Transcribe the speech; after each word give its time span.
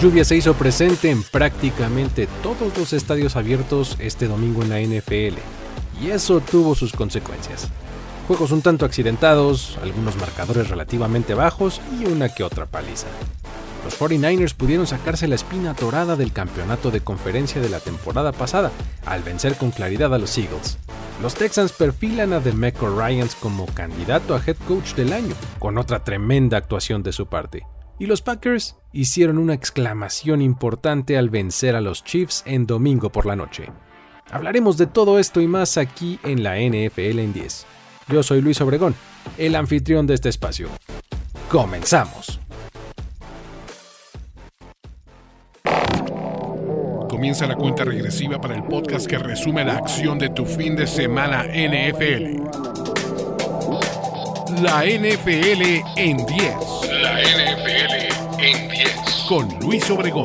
lluvia 0.00 0.24
se 0.24 0.34
hizo 0.34 0.54
presente 0.54 1.10
en 1.10 1.22
prácticamente 1.22 2.26
todos 2.42 2.76
los 2.78 2.94
estadios 2.94 3.36
abiertos 3.36 3.96
este 3.98 4.28
domingo 4.28 4.62
en 4.62 4.70
la 4.70 4.80
NFL, 4.80 5.36
y 6.00 6.10
eso 6.10 6.40
tuvo 6.40 6.74
sus 6.74 6.92
consecuencias. 6.92 7.68
Juegos 8.26 8.50
un 8.50 8.62
tanto 8.62 8.86
accidentados, 8.86 9.76
algunos 9.82 10.16
marcadores 10.16 10.70
relativamente 10.70 11.34
bajos 11.34 11.82
y 12.00 12.06
una 12.06 12.30
que 12.30 12.44
otra 12.44 12.64
paliza. 12.64 13.08
Los 13.84 14.00
49ers 14.00 14.54
pudieron 14.54 14.86
sacarse 14.86 15.28
la 15.28 15.34
espina 15.34 15.72
atorada 15.72 16.16
del 16.16 16.32
campeonato 16.32 16.90
de 16.90 17.00
conferencia 17.00 17.60
de 17.60 17.68
la 17.68 17.80
temporada 17.80 18.32
pasada 18.32 18.70
al 19.04 19.22
vencer 19.22 19.56
con 19.56 19.70
claridad 19.70 20.14
a 20.14 20.18
los 20.18 20.38
Eagles. 20.38 20.78
Los 21.20 21.34
Texans 21.34 21.72
perfilan 21.72 22.32
a 22.32 22.40
DeMeco 22.40 22.88
Ryans 22.88 23.34
como 23.34 23.66
candidato 23.66 24.34
a 24.34 24.42
head 24.46 24.56
coach 24.66 24.94
del 24.94 25.12
año, 25.12 25.34
con 25.58 25.76
otra 25.76 26.04
tremenda 26.04 26.56
actuación 26.56 27.02
de 27.02 27.12
su 27.12 27.26
parte. 27.26 27.66
Y 27.98 28.06
los 28.06 28.22
Packers 28.22 28.76
hicieron 28.92 29.38
una 29.38 29.54
exclamación 29.54 30.42
importante 30.42 31.16
al 31.16 31.30
vencer 31.30 31.76
a 31.76 31.80
los 31.80 32.04
Chiefs 32.04 32.42
en 32.46 32.66
domingo 32.66 33.10
por 33.10 33.26
la 33.26 33.36
noche. 33.36 33.66
Hablaremos 34.30 34.76
de 34.76 34.86
todo 34.86 35.18
esto 35.18 35.40
y 35.40 35.48
más 35.48 35.76
aquí 35.76 36.18
en 36.22 36.42
la 36.42 36.56
NFL 36.56 37.18
en 37.18 37.32
10. 37.32 37.66
Yo 38.08 38.22
soy 38.22 38.40
Luis 38.40 38.60
Obregón, 38.60 38.94
el 39.38 39.54
anfitrión 39.56 40.06
de 40.06 40.14
este 40.14 40.28
espacio. 40.28 40.68
Comenzamos. 41.48 42.40
Comienza 47.08 47.46
la 47.46 47.56
cuenta 47.56 47.84
regresiva 47.84 48.40
para 48.40 48.54
el 48.54 48.62
podcast 48.62 49.06
que 49.06 49.18
resume 49.18 49.64
la 49.64 49.76
acción 49.76 50.18
de 50.18 50.30
tu 50.30 50.46
fin 50.46 50.74
de 50.76 50.86
semana 50.86 51.44
NFL. 51.44 52.40
La 54.62 54.84
NFL 54.84 55.82
en 55.96 56.16
10. 56.24 56.54
La 57.02 57.20
NFL 57.20 57.99
en 58.42 58.68
10. 58.70 59.26
Con 59.28 59.48
Luis 59.60 59.90
Obregón. 59.90 60.24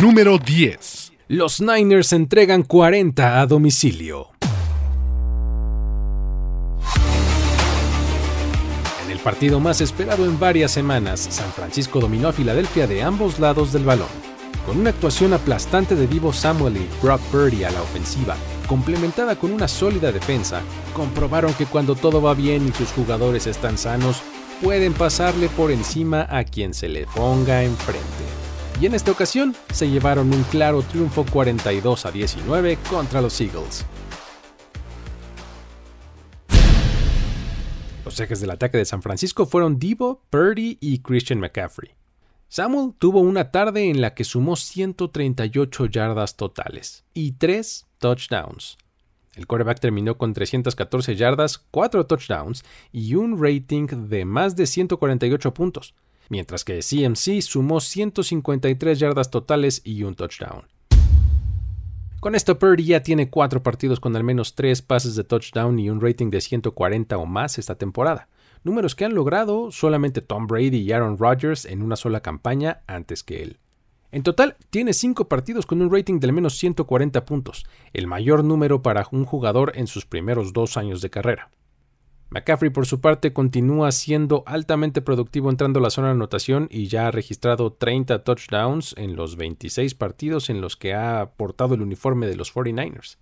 Número 0.00 0.38
10. 0.38 1.12
Los 1.28 1.60
Niners 1.60 2.12
entregan 2.12 2.62
40 2.62 3.40
a 3.40 3.46
domicilio. 3.46 4.28
En 9.04 9.10
el 9.10 9.18
partido 9.18 9.58
más 9.58 9.80
esperado 9.80 10.24
en 10.26 10.38
varias 10.38 10.70
semanas, 10.70 11.26
San 11.30 11.50
Francisco 11.52 12.00
dominó 12.00 12.28
a 12.28 12.32
Filadelfia 12.32 12.86
de 12.86 13.02
ambos 13.02 13.38
lados 13.38 13.72
del 13.72 13.84
balón. 13.84 14.08
Con 14.66 14.78
una 14.78 14.90
actuación 14.90 15.32
aplastante 15.32 15.96
de 15.96 16.06
Divo 16.06 16.32
Samuel 16.32 16.76
y 16.76 16.88
Brock 17.02 17.20
Purdy 17.32 17.64
a 17.64 17.70
la 17.70 17.82
ofensiva, 17.82 18.36
complementada 18.68 19.36
con 19.36 19.52
una 19.52 19.66
sólida 19.66 20.12
defensa, 20.12 20.62
comprobaron 20.94 21.52
que 21.54 21.66
cuando 21.66 21.96
todo 21.96 22.22
va 22.22 22.34
bien 22.34 22.68
y 22.68 22.72
sus 22.72 22.92
jugadores 22.92 23.46
están 23.46 23.78
sanos, 23.78 24.22
pueden 24.60 24.92
pasarle 24.92 25.48
por 25.48 25.70
encima 25.70 26.26
a 26.28 26.44
quien 26.44 26.74
se 26.74 26.88
le 26.88 27.06
ponga 27.06 27.64
enfrente. 27.64 28.06
Y 28.80 28.86
en 28.86 28.94
esta 28.94 29.10
ocasión 29.10 29.54
se 29.72 29.90
llevaron 29.90 30.32
un 30.32 30.42
claro 30.44 30.82
triunfo 30.82 31.24
42 31.30 32.06
a 32.06 32.10
19 32.10 32.78
contra 32.88 33.20
los 33.20 33.40
Eagles. 33.40 33.84
Los 38.04 38.18
ejes 38.18 38.40
del 38.40 38.50
ataque 38.50 38.78
de 38.78 38.84
San 38.84 39.02
Francisco 39.02 39.46
fueron 39.46 39.78
Divo, 39.78 40.22
Purdy 40.30 40.78
y 40.80 41.00
Christian 41.00 41.40
McCaffrey. 41.40 41.92
Samuel 42.48 42.94
tuvo 42.98 43.20
una 43.20 43.52
tarde 43.52 43.88
en 43.88 44.00
la 44.00 44.14
que 44.14 44.24
sumó 44.24 44.56
138 44.56 45.86
yardas 45.86 46.36
totales 46.36 47.04
y 47.14 47.32
3 47.32 47.86
touchdowns. 47.98 48.76
El 49.34 49.46
quarterback 49.46 49.80
terminó 49.80 50.18
con 50.18 50.32
314 50.32 51.16
yardas, 51.16 51.58
4 51.70 52.06
touchdowns 52.06 52.64
y 52.92 53.14
un 53.14 53.42
rating 53.42 53.86
de 54.08 54.24
más 54.24 54.56
de 54.56 54.66
148 54.66 55.54
puntos, 55.54 55.94
mientras 56.28 56.64
que 56.64 56.80
CMC 56.80 57.42
sumó 57.42 57.80
153 57.80 58.98
yardas 58.98 59.30
totales 59.30 59.82
y 59.84 60.02
un 60.02 60.14
touchdown. 60.14 60.66
Con 62.20 62.34
esto 62.34 62.58
Purdy 62.58 62.84
ya 62.84 63.02
tiene 63.02 63.30
4 63.30 63.62
partidos 63.62 64.00
con 64.00 64.14
al 64.14 64.24
menos 64.24 64.54
3 64.54 64.82
pases 64.82 65.14
de 65.14 65.24
touchdown 65.24 65.78
y 65.78 65.90
un 65.90 66.00
rating 66.00 66.30
de 66.30 66.40
140 66.40 67.16
o 67.16 67.26
más 67.26 67.58
esta 67.58 67.76
temporada 67.76 68.28
números 68.62 68.94
que 68.94 69.04
han 69.04 69.14
logrado 69.14 69.70
solamente 69.70 70.20
Tom 70.20 70.46
Brady 70.46 70.78
y 70.78 70.92
Aaron 70.92 71.18
Rodgers 71.18 71.64
en 71.64 71.82
una 71.82 71.96
sola 71.96 72.20
campaña 72.20 72.82
antes 72.86 73.22
que 73.22 73.42
él. 73.42 73.58
En 74.12 74.22
total, 74.22 74.56
tiene 74.70 74.92
5 74.92 75.28
partidos 75.28 75.66
con 75.66 75.80
un 75.82 75.92
rating 75.92 76.18
de 76.18 76.26
al 76.26 76.32
menos 76.32 76.58
140 76.58 77.24
puntos, 77.24 77.66
el 77.92 78.06
mayor 78.06 78.42
número 78.42 78.82
para 78.82 79.06
un 79.12 79.24
jugador 79.24 79.72
en 79.76 79.86
sus 79.86 80.04
primeros 80.04 80.52
dos 80.52 80.76
años 80.76 81.00
de 81.00 81.10
carrera. 81.10 81.50
McCaffrey, 82.30 82.70
por 82.70 82.86
su 82.86 83.00
parte, 83.00 83.32
continúa 83.32 83.90
siendo 83.90 84.44
altamente 84.46 85.02
productivo 85.02 85.50
entrando 85.50 85.80
a 85.80 85.82
la 85.82 85.90
zona 85.90 86.08
de 86.08 86.14
anotación 86.14 86.68
y 86.70 86.86
ya 86.86 87.08
ha 87.08 87.10
registrado 87.10 87.72
30 87.72 88.22
touchdowns 88.22 88.94
en 88.96 89.16
los 89.16 89.36
26 89.36 89.94
partidos 89.94 90.48
en 90.48 90.60
los 90.60 90.76
que 90.76 90.94
ha 90.94 91.32
portado 91.36 91.74
el 91.74 91.82
uniforme 91.82 92.28
de 92.28 92.36
los 92.36 92.54
49ers. 92.54 93.18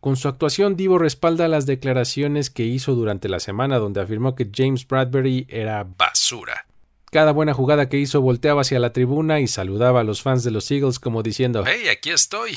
Con 0.00 0.16
su 0.16 0.28
actuación, 0.28 0.76
Divo 0.76 0.98
respalda 0.98 1.46
las 1.46 1.66
declaraciones 1.66 2.50
que 2.50 2.64
hizo 2.64 2.94
durante 2.94 3.28
la 3.28 3.38
semana 3.38 3.78
donde 3.78 4.00
afirmó 4.00 4.34
que 4.34 4.50
James 4.52 4.86
Bradbury 4.88 5.46
era 5.48 5.84
basura. 5.84 6.66
Cada 7.10 7.32
buena 7.32 7.54
jugada 7.54 7.88
que 7.88 7.98
hizo 7.98 8.20
volteaba 8.20 8.60
hacia 8.60 8.78
la 8.78 8.92
tribuna 8.92 9.40
y 9.40 9.48
saludaba 9.48 10.00
a 10.00 10.04
los 10.04 10.22
fans 10.22 10.44
de 10.44 10.52
los 10.52 10.70
Eagles 10.70 11.00
como 11.00 11.24
diciendo 11.24 11.64
¡Hey, 11.66 11.88
aquí 11.88 12.10
estoy! 12.10 12.52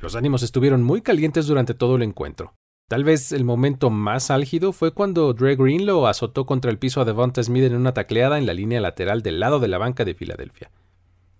Los 0.00 0.14
ánimos 0.14 0.42
estuvieron 0.42 0.82
muy 0.82 1.00
calientes 1.00 1.46
durante 1.46 1.72
todo 1.72 1.96
el 1.96 2.02
encuentro. 2.02 2.54
Tal 2.88 3.02
vez 3.02 3.32
el 3.32 3.44
momento 3.44 3.88
más 3.88 4.30
álgido 4.30 4.72
fue 4.72 4.92
cuando 4.92 5.32
Dre 5.32 5.56
Greenlow 5.56 6.06
azotó 6.06 6.44
contra 6.44 6.70
el 6.70 6.78
piso 6.78 7.00
a 7.00 7.06
Devonta 7.06 7.42
Smith 7.42 7.64
en 7.64 7.76
una 7.76 7.94
tacleada 7.94 8.36
en 8.36 8.44
la 8.44 8.52
línea 8.52 8.80
lateral 8.80 9.22
del 9.22 9.40
lado 9.40 9.58
de 9.58 9.68
la 9.68 9.78
banca 9.78 10.04
de 10.04 10.14
Filadelfia, 10.14 10.70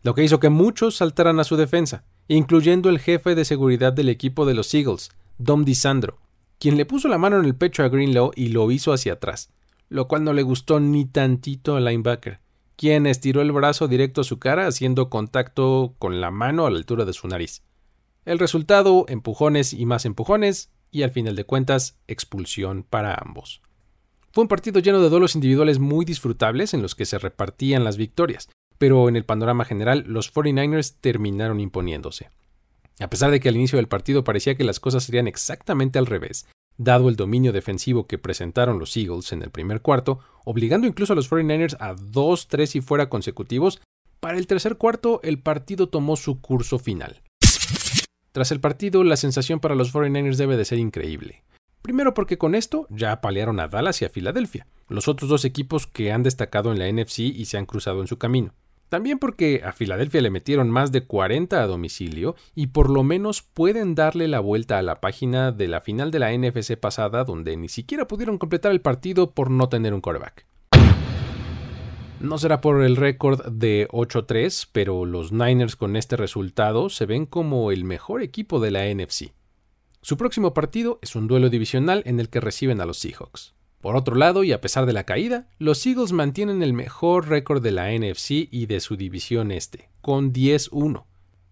lo 0.03 0.15
que 0.15 0.25
hizo 0.25 0.41
que 0.41 0.49
muchos 0.49 0.97
saltaran 0.97 1.39
a 1.39 1.45
su 1.45 1.57
defensa 1.57 2.05
incluyendo 2.29 2.91
el 2.91 2.99
jefe 2.99 3.35
de 3.35 3.45
seguridad 3.45 3.93
del 3.93 4.09
equipo 4.09 4.47
de 4.47 4.55
los 4.55 4.73
Eagles, 4.75 5.11
Dom 5.39 5.65
DiSandro, 5.65 6.19
quien 6.59 6.77
le 6.77 6.87
puso 6.87 7.09
la 7.09 7.19
mano 7.19 7.39
en 7.39 7.45
el 7.45 7.55
pecho 7.55 7.85
a 7.85 7.89
Greenlow 7.89 8.33
y 8.35 8.49
lo 8.49 8.71
hizo 8.71 8.93
hacia 8.93 9.15
atrás, 9.15 9.51
lo 9.89 10.09
cual 10.09 10.25
no 10.25 10.33
le 10.33 10.43
gustó 10.43 10.81
ni 10.81 11.05
tantito 11.05 11.77
al 11.77 11.85
linebacker, 11.85 12.41
quien 12.77 13.07
estiró 13.07 13.41
el 13.43 13.53
brazo 13.53 13.89
directo 13.89 14.21
a 14.21 14.25
su 14.25 14.39
cara 14.39 14.67
haciendo 14.67 15.09
contacto 15.09 15.95
con 15.99 16.21
la 16.21 16.31
mano 16.31 16.67
a 16.67 16.71
la 16.71 16.79
altura 16.79 17.05
de 17.05 17.13
su 17.13 17.29
nariz. 17.29 17.63
El 18.25 18.39
resultado, 18.39 19.07
empujones 19.09 19.73
y 19.73 19.87
más 19.87 20.05
empujones, 20.05 20.71
y 20.91 21.03
al 21.03 21.11
final 21.11 21.37
de 21.37 21.45
cuentas, 21.45 21.99
expulsión 22.07 22.83
para 22.83 23.15
ambos. 23.15 23.63
Fue 24.33 24.43
un 24.43 24.49
partido 24.49 24.81
lleno 24.81 25.01
de 25.01 25.09
duelos 25.09 25.35
individuales 25.35 25.79
muy 25.79 26.05
disfrutables 26.05 26.75
en 26.75 26.83
los 26.83 26.95
que 26.95 27.07
se 27.07 27.19
repartían 27.19 27.85
las 27.85 27.97
victorias, 27.97 28.49
pero 28.79 29.09
en 29.09 29.17
el 29.17 29.25
panorama 29.25 29.65
general 29.65 30.05
los 30.07 30.33
49ers 30.33 30.97
terminaron 31.01 31.61
imponiéndose. 31.61 32.31
A 32.99 33.09
pesar 33.09 33.31
de 33.31 33.41
que 33.41 33.49
al 33.49 33.57
inicio 33.57 33.77
del 33.77 33.89
partido 33.89 34.25
parecía 34.25 34.55
que 34.55 34.65
las 34.65 34.81
cosas 34.81 35.05
serían 35.05 35.27
exactamente 35.29 35.99
al 35.99 36.07
revés, 36.07 36.47
dado 36.79 37.09
el 37.09 37.17
dominio 37.17 37.53
defensivo 37.53 38.07
que 38.07 38.19
presentaron 38.19 38.79
los 38.79 38.97
Eagles 38.97 39.33
en 39.33 39.43
el 39.43 39.51
primer 39.51 39.81
cuarto, 39.81 40.21
obligando 40.45 40.87
incluso 40.87 41.13
a 41.13 41.17
los 41.17 41.31
49ers 41.31 41.77
a 41.81 41.95
dos, 41.95 42.49
tres 42.49 42.77
y 42.77 42.81
fuera 42.81 43.09
consecutivos, 43.09 43.81
para 44.21 44.39
el 44.39 44.47
tercer 44.47 44.77
cuarto 44.77 45.21
el 45.23 45.39
partido 45.39 45.89
tomó 45.89 46.17
su 46.17 46.41
curso 46.41 46.79
final. 46.79 47.23
Tras 48.33 48.53
el 48.53 48.61
partido, 48.61 49.03
la 49.05 49.17
sensación 49.17 49.61
para 49.61 49.75
los 49.75 49.95
49ers 49.95 50.37
debe 50.37 50.57
de 50.57 50.65
ser 50.65 50.79
increíble. 50.79 51.43
Primero 51.81 52.15
porque 52.15 52.37
con 52.37 52.55
esto 52.55 52.87
ya 52.91 53.13
apalearon 53.13 53.61
a 53.61 53.69
Dallas 53.69 54.03
y 54.03 54.05
a 54.05 54.11
Filadelfia, 54.11 54.67
los 54.89 55.09
otros 55.09 55.31
dos 55.31 55.45
equipos 55.45 55.87
que 55.87 56.13
han 56.13 56.23
destacado 56.23 56.73
en 56.73 56.79
la 56.79 56.91
NFC 56.91 57.21
y 57.21 57.45
se 57.45 57.59
han 57.59 57.67
cruzado 57.67 58.01
en 58.01 58.09
su 58.09 58.19
camino. 58.19 58.55
También 58.89 59.19
porque 59.19 59.63
a 59.65 59.73
Filadelfia 59.73 60.21
le 60.21 60.31
metieron 60.31 60.71
más 60.71 60.93
de 60.93 61.05
40 61.05 61.61
a 61.61 61.67
domicilio 61.67 62.37
y 62.55 62.69
por 62.69 62.89
lo 62.89 63.03
menos 63.03 63.43
pueden 63.43 63.95
darle 63.95 64.29
la 64.29 64.41
vuelta 64.41 64.79
a 64.79 64.83
la 64.83 65.01
página 65.01 65.51
de 65.51 65.67
la 65.67 65.81
final 65.81 66.11
de 66.11 66.21
la 66.21 66.37
NFC 66.37 66.77
pasada 66.77 67.25
donde 67.25 67.57
ni 67.57 67.69
siquiera 67.69 68.07
pudieron 68.07 68.39
completar 68.39 68.71
el 68.71 68.81
partido 68.81 69.33
por 69.33 69.51
no 69.51 69.69
tener 69.69 69.93
un 69.93 70.01
quarterback. 70.01 70.47
No 72.21 72.39
será 72.39 72.61
por 72.61 72.83
el 72.83 72.97
récord 72.97 73.45
de 73.47 73.89
8-3, 73.91 74.69
pero 74.73 75.05
los 75.05 75.33
Niners 75.33 75.77
con 75.77 75.97
este 75.97 76.17
resultado 76.17 76.89
se 76.89 77.05
ven 77.05 77.27
como 77.27 77.71
el 77.73 77.85
mejor 77.85 78.23
equipo 78.23 78.59
de 78.59 78.71
la 78.71 78.87
NFC. 78.87 79.33
Su 80.01 80.17
próximo 80.17 80.55
partido 80.55 80.99
es 81.03 81.15
un 81.17 81.27
duelo 81.27 81.51
divisional 81.51 82.03
en 82.07 82.21
el 82.21 82.31
que 82.31 82.41
reciben 82.41 82.81
a 82.81 82.87
los 82.87 82.99
Seahawks. 82.99 83.56
Por 83.87 83.95
otro 83.95 84.17
lado, 84.17 84.43
y 84.43 84.51
a 84.51 84.61
pesar 84.61 84.85
de 84.85 84.93
la 84.93 85.05
caída, 85.05 85.47
los 85.61 85.87
Eagles 85.87 86.11
mantienen 86.11 86.61
el 86.65 86.73
mejor 86.73 87.29
récord 87.29 87.63
de 87.63 87.71
la 87.71 87.93
NFC 87.97 88.49
y 88.51 88.67
de 88.67 88.81
su 88.81 88.97
división 88.97 89.53
este, 89.53 89.91
con 90.01 90.33
10-1. 90.33 91.05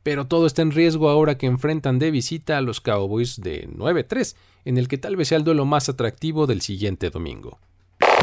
Pero 0.02 0.26
todo 0.26 0.48
está 0.48 0.62
en 0.62 0.72
riesgo 0.72 1.08
ahora 1.10 1.38
que 1.38 1.46
enfrentan 1.46 2.00
de 2.00 2.10
visita 2.10 2.58
a 2.58 2.60
los 2.60 2.80
Cowboys 2.80 3.40
de 3.40 3.68
9-3, 3.68 4.34
en 4.64 4.78
el 4.78 4.88
que 4.88 4.98
tal 4.98 5.14
vez 5.14 5.28
sea 5.28 5.38
el 5.38 5.44
duelo 5.44 5.64
más 5.64 5.88
atractivo 5.88 6.48
del 6.48 6.60
siguiente 6.60 7.08
domingo. 7.10 7.60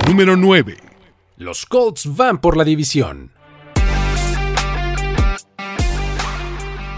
Número 0.05 0.35
9. 0.35 0.75
Los 1.37 1.65
Colts 1.65 2.13
van 2.13 2.41
por 2.41 2.57
la 2.57 2.65
división. 2.65 3.31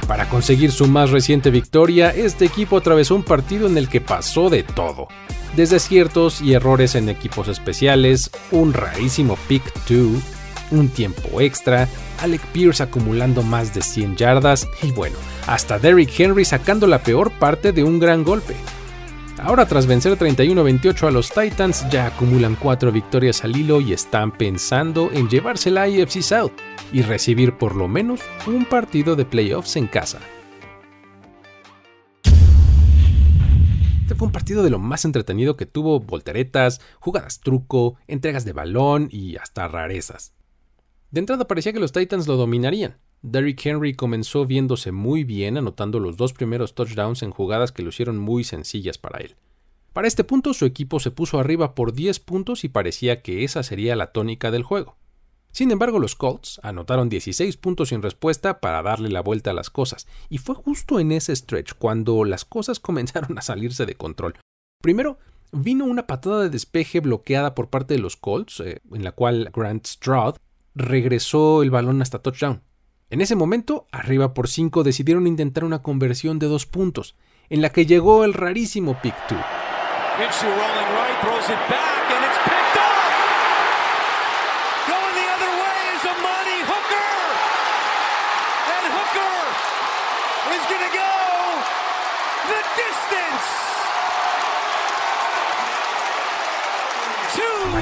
Para 0.08 0.30
conseguir 0.30 0.72
su 0.72 0.88
más 0.88 1.12
reciente 1.12 1.50
victoria, 1.50 2.10
este 2.10 2.46
equipo 2.46 2.78
atravesó 2.78 3.16
un 3.16 3.24
partido 3.24 3.68
en 3.68 3.78
el 3.78 3.88
que 3.88 4.02
pasó 4.02 4.50
de 4.50 4.64
todo 4.64 5.08
desde 5.56 5.76
aciertos 5.76 6.42
y 6.42 6.54
errores 6.54 6.96
en 6.96 7.10
equipos 7.10 7.48
especiales, 7.48 8.32
un 8.52 8.74
rarísimo 8.74 9.38
pick 9.48 9.64
2, 9.88 10.22
un 10.72 10.90
tiempo 10.90 11.42
extra, 11.42 11.88
Alec 12.22 12.42
Pierce 12.48 12.84
acumulando 12.84 13.44
más 13.44 13.74
de 13.74 13.82
100 13.82 14.16
yardas 14.16 14.68
y 14.82 14.92
bueno, 14.92 15.16
hasta 15.48 15.80
Derrick 15.80 16.20
Henry 16.20 16.46
sacando 16.46 16.88
la 16.88 17.04
peor 17.04 17.32
parte 17.32 17.72
de 17.72 17.84
un 17.84 18.00
gran 18.00 18.24
golpe. 18.24 18.56
Ahora 19.44 19.66
tras 19.66 19.88
vencer 19.88 20.18
31-28 20.18 21.06
a 21.06 21.12
los 21.12 21.30
Titans 21.30 21.86
ya 21.90 22.08
acumulan 22.08 22.56
4 22.56 22.94
victorias 22.94 23.44
al 23.44 23.58
hilo 23.58 23.82
y 23.82 23.92
están 23.92 24.32
pensando 24.32 25.12
en 25.12 25.28
llevarse 25.28 25.70
la 25.70 25.82
AFC 25.84 26.22
South 26.22 26.54
y 26.94 27.02
recibir 27.02 27.58
por 27.58 27.76
lo 27.76 27.90
menos 27.90 28.22
un 28.48 28.64
partido 28.64 29.18
de 29.18 29.26
playoffs 29.26 29.76
en 29.76 29.88
casa. 29.88 30.22
Este 34.02 34.16
fue 34.16 34.28
un 34.28 34.32
partido 34.32 34.64
de 34.64 34.70
lo 34.70 34.80
más 34.80 35.04
entretenido 35.04 35.58
que 35.58 35.66
tuvo 35.66 36.00
volteretas, 36.00 36.80
jugadas 37.02 37.42
truco, 37.42 37.98
entregas 38.08 38.46
de 38.46 38.54
balón 38.54 39.10
y 39.12 39.36
hasta 39.36 39.68
rarezas. 39.68 40.32
De 41.12 41.20
entrada 41.20 41.48
parecía 41.48 41.74
que 41.74 41.82
los 41.82 41.92
Titans 41.92 42.28
lo 42.28 42.38
dominarían. 42.38 42.96
Derrick 43.24 43.66
Henry 43.66 43.94
comenzó 43.94 44.46
viéndose 44.46 44.92
muy 44.92 45.24
bien, 45.24 45.58
anotando 45.58 46.02
los 46.02 46.18
dos 46.18 46.34
primeros 46.34 46.76
touchdowns 46.76 47.24
en 47.24 47.32
jugadas 47.32 47.72
que 47.72 47.82
lucieron 47.82 48.18
muy 48.20 48.44
sencillas 48.44 48.98
para 48.98 49.20
él. 49.20 49.38
Para 49.94 50.10
este 50.10 50.26
punto 50.26 50.54
su 50.54 50.66
equipo 50.66 51.00
se 51.00 51.10
puso 51.10 51.40
arriba 51.40 51.74
por 51.74 51.94
10 51.94 52.20
puntos 52.20 52.66
y 52.66 52.70
parecía 52.70 53.22
que 53.22 53.46
esa 53.46 53.64
sería 53.64 53.96
la 53.96 54.12
tónica 54.12 54.52
del 54.52 54.64
juego. 54.64 54.98
Sin 55.54 55.72
embargo, 55.72 56.00
los 56.00 56.16
Colts 56.16 56.60
anotaron 56.64 57.08
16 57.08 57.56
puntos 57.58 57.90
sin 57.90 58.02
respuesta 58.02 58.60
para 58.60 58.82
darle 58.82 59.08
la 59.08 59.22
vuelta 59.22 59.52
a 59.52 59.54
las 59.54 59.70
cosas, 59.70 60.06
y 60.30 60.40
fue 60.40 60.56
justo 60.56 61.00
en 61.00 61.14
ese 61.14 61.34
stretch 61.34 61.76
cuando 61.76 62.26
las 62.26 62.44
cosas 62.44 62.80
comenzaron 62.82 63.38
a 63.38 63.42
salirse 63.42 63.86
de 63.86 63.96
control. 63.96 64.34
Primero, 64.82 65.18
vino 65.54 65.86
una 65.86 66.08
patada 66.08 66.42
de 66.42 66.50
despeje 66.50 67.00
bloqueada 67.00 67.56
por 67.56 67.70
parte 67.70 67.94
de 67.94 68.02
los 68.02 68.18
Colts, 68.18 68.60
eh, 68.60 68.82
en 68.92 69.06
la 69.06 69.14
cual 69.14 69.50
Grant 69.54 69.86
Stroud 69.86 70.36
regresó 70.76 71.64
el 71.64 71.72
balón 71.72 72.02
hasta 72.02 72.20
touchdown. 72.20 72.62
En 73.14 73.22
ese 73.22 73.36
momento, 73.36 73.86
arriba 73.92 74.34
por 74.34 74.48
5 74.48 74.82
decidieron 74.82 75.28
intentar 75.28 75.64
una 75.64 75.84
conversión 75.84 76.40
de 76.40 76.48
dos 76.48 76.66
puntos, 76.66 77.16
en 77.48 77.62
la 77.62 77.70
que 77.70 77.86
llegó 77.86 78.24
el 78.24 78.34
rarísimo 78.34 79.00
pick 79.04 79.14
2. 79.30 79.40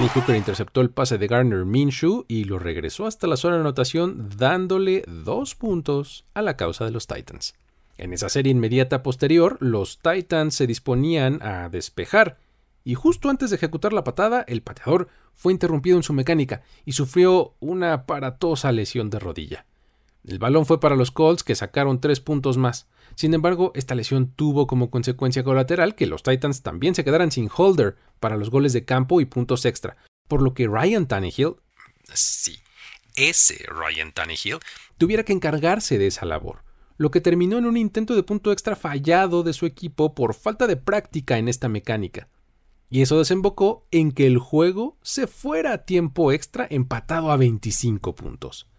Manny 0.01 0.13
Hooker 0.15 0.35
interceptó 0.35 0.81
el 0.81 0.89
pase 0.89 1.19
de 1.19 1.27
Garner 1.27 1.63
Minshew 1.63 2.25
y 2.27 2.45
lo 2.45 2.57
regresó 2.57 3.05
hasta 3.05 3.27
la 3.27 3.37
zona 3.37 3.57
de 3.57 3.61
anotación 3.61 4.29
dándole 4.35 5.03
dos 5.05 5.53
puntos 5.53 6.25
a 6.33 6.41
la 6.41 6.57
causa 6.57 6.85
de 6.85 6.89
los 6.89 7.05
Titans. 7.05 7.53
En 7.99 8.11
esa 8.11 8.27
serie 8.27 8.51
inmediata 8.51 9.03
posterior, 9.03 9.57
los 9.59 9.99
Titans 9.99 10.55
se 10.55 10.65
disponían 10.65 11.39
a 11.43 11.69
despejar 11.69 12.39
y 12.83 12.95
justo 12.95 13.29
antes 13.29 13.51
de 13.51 13.57
ejecutar 13.57 13.93
la 13.93 14.03
patada, 14.03 14.43
el 14.47 14.63
pateador 14.63 15.07
fue 15.35 15.53
interrumpido 15.53 15.97
en 15.97 16.03
su 16.03 16.13
mecánica 16.13 16.63
y 16.83 16.93
sufrió 16.93 17.53
una 17.59 17.93
aparatosa 17.93 18.71
lesión 18.71 19.11
de 19.11 19.19
rodilla. 19.19 19.67
El 20.23 20.37
balón 20.37 20.65
fue 20.65 20.79
para 20.79 20.95
los 20.95 21.11
Colts 21.11 21.43
que 21.43 21.55
sacaron 21.55 21.99
tres 21.99 22.19
puntos 22.19 22.57
más. 22.57 22.87
Sin 23.15 23.33
embargo, 23.33 23.71
esta 23.75 23.95
lesión 23.95 24.31
tuvo 24.31 24.67
como 24.67 24.91
consecuencia 24.91 25.43
colateral 25.43 25.95
que 25.95 26.05
los 26.05 26.23
Titans 26.23 26.61
también 26.61 26.95
se 26.95 27.03
quedaran 27.03 27.31
sin 27.31 27.49
holder 27.53 27.97
para 28.19 28.37
los 28.37 28.51
goles 28.51 28.73
de 28.73 28.85
campo 28.85 29.19
y 29.19 29.25
puntos 29.25 29.65
extra, 29.65 29.97
por 30.27 30.41
lo 30.41 30.53
que 30.53 30.67
Ryan 30.67 31.07
Tannehill, 31.07 31.55
sí, 32.13 32.59
ese 33.15 33.65
Ryan 33.67 34.13
Tannehill, 34.13 34.59
tuviera 34.97 35.23
que 35.23 35.33
encargarse 35.33 35.97
de 35.97 36.07
esa 36.07 36.25
labor, 36.25 36.63
lo 36.97 37.11
que 37.11 37.19
terminó 37.19 37.57
en 37.57 37.65
un 37.65 37.75
intento 37.75 38.15
de 38.15 38.23
punto 38.23 38.51
extra 38.51 38.75
fallado 38.75 39.43
de 39.43 39.53
su 39.53 39.65
equipo 39.65 40.13
por 40.13 40.35
falta 40.35 40.67
de 40.67 40.77
práctica 40.77 41.37
en 41.37 41.47
esta 41.47 41.67
mecánica. 41.67 42.29
Y 42.89 43.01
eso 43.01 43.17
desembocó 43.17 43.87
en 43.89 44.11
que 44.11 44.27
el 44.27 44.37
juego 44.37 44.97
se 45.01 45.25
fuera 45.25 45.73
a 45.73 45.85
tiempo 45.85 46.31
extra 46.31 46.67
empatado 46.69 47.31
a 47.31 47.37
25 47.37 48.15
puntos. 48.15 48.70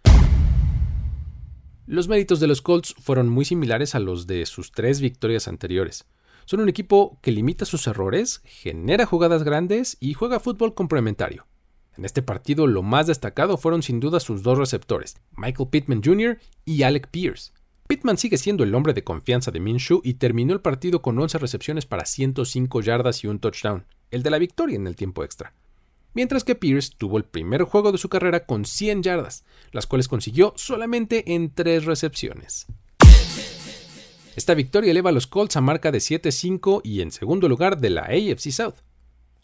Los 1.87 2.07
méritos 2.07 2.39
de 2.39 2.47
los 2.47 2.63
Colts 2.63 2.95
fueron 3.01 3.29
muy 3.29 3.45
similares 3.45 3.97
a 3.97 3.99
los 3.99 4.29
de 4.29 4.47
sus 4.47 4.71
tres 4.71 5.01
victorias 5.01 5.49
anteriores. 5.49 6.07
Son 6.45 6.61
un 6.61 6.69
equipo 6.69 7.19
que 7.23 7.33
limita 7.33 7.65
sus 7.65 7.89
errores, 7.89 8.41
genera 8.45 9.05
jugadas 9.05 9.43
grandes 9.43 9.97
y 9.99 10.15
juega 10.15 10.39
fútbol 10.39 10.75
complementario. 10.75 11.49
En 11.97 12.05
este 12.05 12.23
partido 12.23 12.69
lo 12.69 12.83
más 12.83 13.09
destacado 13.09 13.57
fueron 13.57 13.83
sin 13.83 13.99
duda 13.99 14.21
sus 14.21 14.45
dos 14.45 14.59
receptores, 14.59 15.17
Michael 15.37 15.71
Pittman 15.71 16.03
Jr. 16.05 16.39
y 16.65 16.85
Alec 16.85 17.09
Pierce. 17.09 17.53
Pittman 17.89 18.17
sigue 18.17 18.39
siendo 18.39 18.63
el 18.63 18.75
hombre 18.77 18.95
de 18.95 19.03
confianza 19.03 19.51
de 19.51 19.59
Minshew 19.59 20.01
y 20.05 20.15
terminó 20.15 20.55
el 20.55 20.61
partido 20.61 21.03
con 21.03 21.19
11 21.19 21.39
recepciones 21.39 21.85
para 21.85 22.07
105 22.07 22.81
yardas 22.81 23.25
y 23.25 23.27
un 23.27 23.41
touchdown, 23.41 23.87
el 24.13 24.23
de 24.23 24.31
la 24.31 24.39
victoria 24.39 24.77
en 24.77 24.87
el 24.87 24.95
tiempo 24.95 25.25
extra 25.25 25.53
mientras 26.15 26.45
que 26.45 26.55
Pierce 26.55 26.93
tuvo 26.97 27.19
el 27.19 27.25
primer 27.25 27.63
juego 27.63 27.93
de 27.93 27.99
su 27.99 28.09
carrera 28.09 28.47
con 28.47 28.65
100 28.65 29.03
yardas, 29.03 29.45
las 29.71 29.87
cuales 29.87 30.09
consiguió 30.09 30.53
solamente 30.57 31.35
en 31.35 31.55
tres 31.55 31.85
recepciones. 31.85 32.67
Esta 34.35 34.55
victoria 34.55 34.91
eleva 34.91 35.11
a 35.11 35.13
los 35.13 35.27
Colts 35.27 35.57
a 35.57 35.61
marca 35.61 35.91
de 35.91 35.99
7-5 35.99 36.81
y 36.85 37.03
en 37.03 37.11
segundo 37.11 37.49
lugar 37.49 37.79
de 37.79 37.91
la 37.91 38.03
AFC 38.03 38.51
South. 38.51 38.77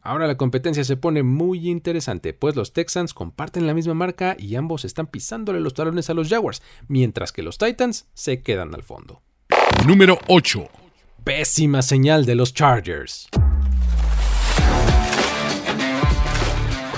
Ahora 0.01 0.27
la 0.27 0.37
competencia 0.37 0.85
se 0.85 0.97
pone 0.97 1.23
muy 1.23 1.69
interesante, 1.69 2.33
pues 2.33 2.57
los 2.57 2.73
Texans 2.73 3.13
comparten 3.13 3.67
la 3.67 3.75
misma 3.75 3.95
marca 3.95 4.37
y 4.39 4.55
ambos 4.55 4.85
están 4.85 5.07
pisándole 5.09 5.61
los 5.61 5.75
talones 5.75 6.09
a 6.09 6.15
los 6.15 6.29
Jaguars, 6.29 6.63
mientras 6.87 7.33
que 7.33 7.43
los 7.43 7.59
Titans 7.59 8.07
se 8.15 8.43
quedan 8.43 8.75
al 8.75 8.83
fondo. 8.83 9.21
Número 9.87 10.19
8. 10.29 10.67
Pésima 11.25 11.83
señal 11.83 12.25
de 12.25 12.37
los 12.37 12.55
Chargers. 12.55 13.29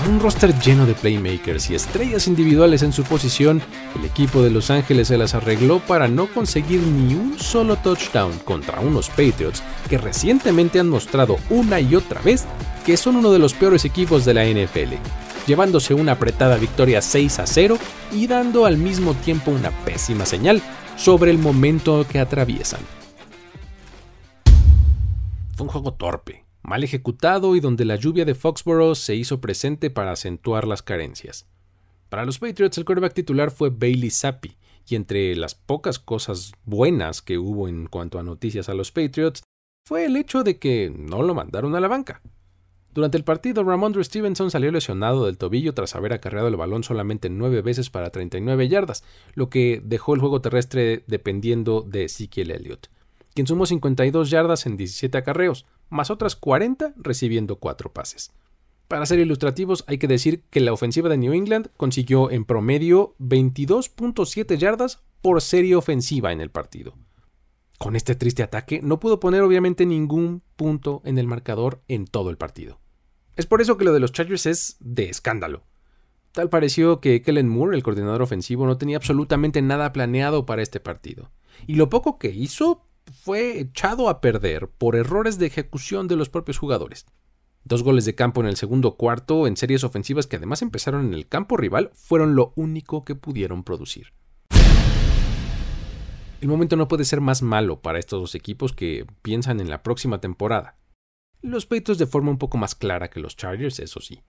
Con 0.01 0.15
un 0.15 0.19
roster 0.19 0.57
lleno 0.61 0.87
de 0.87 0.95
playmakers 0.95 1.69
y 1.69 1.75
estrellas 1.75 2.25
individuales 2.25 2.81
en 2.81 2.91
su 2.91 3.03
posición, 3.03 3.61
el 3.95 4.03
equipo 4.03 4.41
de 4.41 4.49
Los 4.49 4.71
Ángeles 4.71 5.09
se 5.09 5.17
las 5.17 5.35
arregló 5.35 5.79
para 5.79 6.07
no 6.07 6.25
conseguir 6.25 6.81
ni 6.81 7.13
un 7.13 7.37
solo 7.37 7.75
touchdown 7.75 8.31
contra 8.39 8.79
unos 8.79 9.09
Patriots 9.09 9.61
que 9.87 9.99
recientemente 9.99 10.79
han 10.79 10.89
mostrado 10.89 11.37
una 11.51 11.79
y 11.79 11.93
otra 11.93 12.19
vez 12.21 12.45
que 12.83 12.97
son 12.97 13.15
uno 13.15 13.31
de 13.31 13.37
los 13.37 13.53
peores 13.53 13.85
equipos 13.85 14.25
de 14.25 14.33
la 14.33 14.43
NFL, 14.43 14.95
llevándose 15.45 15.93
una 15.93 16.13
apretada 16.13 16.55
victoria 16.55 16.99
6 16.99 17.37
a 17.37 17.45
0 17.45 17.77
y 18.11 18.25
dando 18.25 18.65
al 18.65 18.77
mismo 18.77 19.13
tiempo 19.13 19.51
una 19.51 19.69
pésima 19.85 20.25
señal 20.25 20.63
sobre 20.97 21.29
el 21.29 21.37
momento 21.37 22.07
que 22.09 22.19
atraviesan. 22.19 22.81
Fue 25.55 25.67
un 25.67 25.71
juego 25.71 25.93
torpe, 25.93 26.43
mal 26.71 26.85
ejecutado 26.85 27.57
y 27.57 27.59
donde 27.59 27.83
la 27.83 27.97
lluvia 27.97 28.23
de 28.23 28.33
Foxborough 28.33 28.95
se 28.95 29.13
hizo 29.13 29.41
presente 29.41 29.89
para 29.89 30.13
acentuar 30.13 30.65
las 30.65 30.81
carencias. 30.81 31.45
Para 32.07 32.23
los 32.23 32.39
Patriots 32.39 32.77
el 32.77 32.85
quarterback 32.85 33.13
titular 33.13 33.51
fue 33.51 33.71
Bailey 33.71 34.09
Zappi, 34.09 34.55
y 34.87 34.95
entre 34.95 35.35
las 35.35 35.53
pocas 35.53 35.99
cosas 35.99 36.53
buenas 36.63 37.21
que 37.21 37.37
hubo 37.37 37.67
en 37.67 37.87
cuanto 37.87 38.19
a 38.19 38.23
noticias 38.23 38.69
a 38.69 38.73
los 38.73 38.93
Patriots 38.93 39.43
fue 39.85 40.05
el 40.05 40.15
hecho 40.15 40.43
de 40.43 40.59
que 40.59 40.89
no 40.95 41.23
lo 41.23 41.35
mandaron 41.35 41.75
a 41.75 41.81
la 41.81 41.89
banca. 41.89 42.21
Durante 42.93 43.17
el 43.17 43.25
partido, 43.25 43.65
Ramondre 43.65 44.05
Stevenson 44.05 44.49
salió 44.49 44.71
lesionado 44.71 45.25
del 45.25 45.37
tobillo 45.37 45.73
tras 45.73 45.97
haber 45.97 46.13
acarreado 46.13 46.47
el 46.47 46.55
balón 46.55 46.85
solamente 46.85 47.29
nueve 47.29 47.61
veces 47.61 47.89
para 47.89 48.11
39 48.11 48.69
yardas, 48.69 49.03
lo 49.33 49.49
que 49.49 49.81
dejó 49.83 50.13
el 50.13 50.21
juego 50.21 50.39
terrestre 50.39 51.03
dependiendo 51.05 51.81
de 51.81 52.05
Ezekiel 52.05 52.51
Elliott, 52.51 52.87
quien 53.33 53.47
sumó 53.47 53.65
52 53.65 54.29
yardas 54.29 54.65
en 54.65 54.77
17 54.77 55.17
acarreos, 55.17 55.65
más 55.89 56.11
otras 56.11 56.35
40 56.35 56.93
recibiendo 56.97 57.57
4 57.57 57.91
pases. 57.91 58.31
Para 58.87 59.05
ser 59.05 59.19
ilustrativos, 59.19 59.85
hay 59.87 59.97
que 59.97 60.07
decir 60.07 60.43
que 60.49 60.59
la 60.59 60.73
ofensiva 60.73 61.07
de 61.07 61.17
New 61.17 61.33
England 61.33 61.69
consiguió 61.77 62.29
en 62.29 62.43
promedio 62.43 63.15
22.7 63.19 64.57
yardas 64.57 65.01
por 65.21 65.41
serie 65.41 65.75
ofensiva 65.75 66.33
en 66.33 66.41
el 66.41 66.51
partido. 66.51 66.93
Con 67.77 67.95
este 67.95 68.15
triste 68.15 68.43
ataque 68.43 68.81
no 68.83 68.99
pudo 68.99 69.19
poner 69.19 69.41
obviamente 69.41 69.85
ningún 69.85 70.43
punto 70.55 71.01
en 71.05 71.17
el 71.17 71.25
marcador 71.25 71.81
en 71.87 72.05
todo 72.05 72.29
el 72.29 72.37
partido. 72.37 72.79
Es 73.37 73.45
por 73.45 73.61
eso 73.61 73.77
que 73.77 73.85
lo 73.85 73.93
de 73.93 73.99
los 73.99 74.11
Chargers 74.11 74.45
es 74.45 74.77
de 74.81 75.09
escándalo. 75.09 75.63
Tal 76.33 76.49
pareció 76.49 76.99
que 76.99 77.21
Kellen 77.21 77.49
Moore, 77.49 77.75
el 77.75 77.83
coordinador 77.83 78.21
ofensivo, 78.21 78.65
no 78.65 78.77
tenía 78.77 78.97
absolutamente 78.97 79.61
nada 79.61 79.93
planeado 79.93 80.45
para 80.45 80.61
este 80.61 80.79
partido. 80.79 81.31
Y 81.65 81.75
lo 81.75 81.89
poco 81.89 82.19
que 82.19 82.29
hizo 82.29 82.85
fue 83.11 83.59
echado 83.59 84.09
a 84.09 84.21
perder 84.21 84.69
por 84.69 84.95
errores 84.95 85.37
de 85.37 85.47
ejecución 85.47 86.07
de 86.07 86.15
los 86.15 86.29
propios 86.29 86.57
jugadores. 86.57 87.05
Dos 87.63 87.83
goles 87.83 88.05
de 88.05 88.15
campo 88.15 88.41
en 88.41 88.47
el 88.47 88.55
segundo 88.55 88.95
cuarto 88.95 89.45
en 89.45 89.55
series 89.55 89.83
ofensivas 89.83 90.27
que 90.27 90.37
además 90.37 90.61
empezaron 90.61 91.05
en 91.05 91.13
el 91.13 91.27
campo 91.27 91.57
rival 91.57 91.91
fueron 91.93 92.35
lo 92.35 92.53
único 92.55 93.05
que 93.05 93.15
pudieron 93.15 93.63
producir. 93.63 94.13
El 96.41 96.47
momento 96.47 96.75
no 96.75 96.87
puede 96.87 97.05
ser 97.05 97.21
más 97.21 97.43
malo 97.43 97.81
para 97.81 97.99
estos 97.99 98.19
dos 98.19 98.33
equipos 98.33 98.73
que 98.73 99.05
piensan 99.21 99.59
en 99.59 99.69
la 99.69 99.83
próxima 99.83 100.19
temporada. 100.19 100.75
Los 101.43 101.67
Patriots 101.67 101.99
de 101.99 102.07
forma 102.07 102.31
un 102.31 102.39
poco 102.39 102.57
más 102.57 102.73
clara 102.73 103.11
que 103.11 103.19
los 103.19 103.35
Chargers, 103.35 103.79
eso 103.79 103.99
sí. 103.99 104.21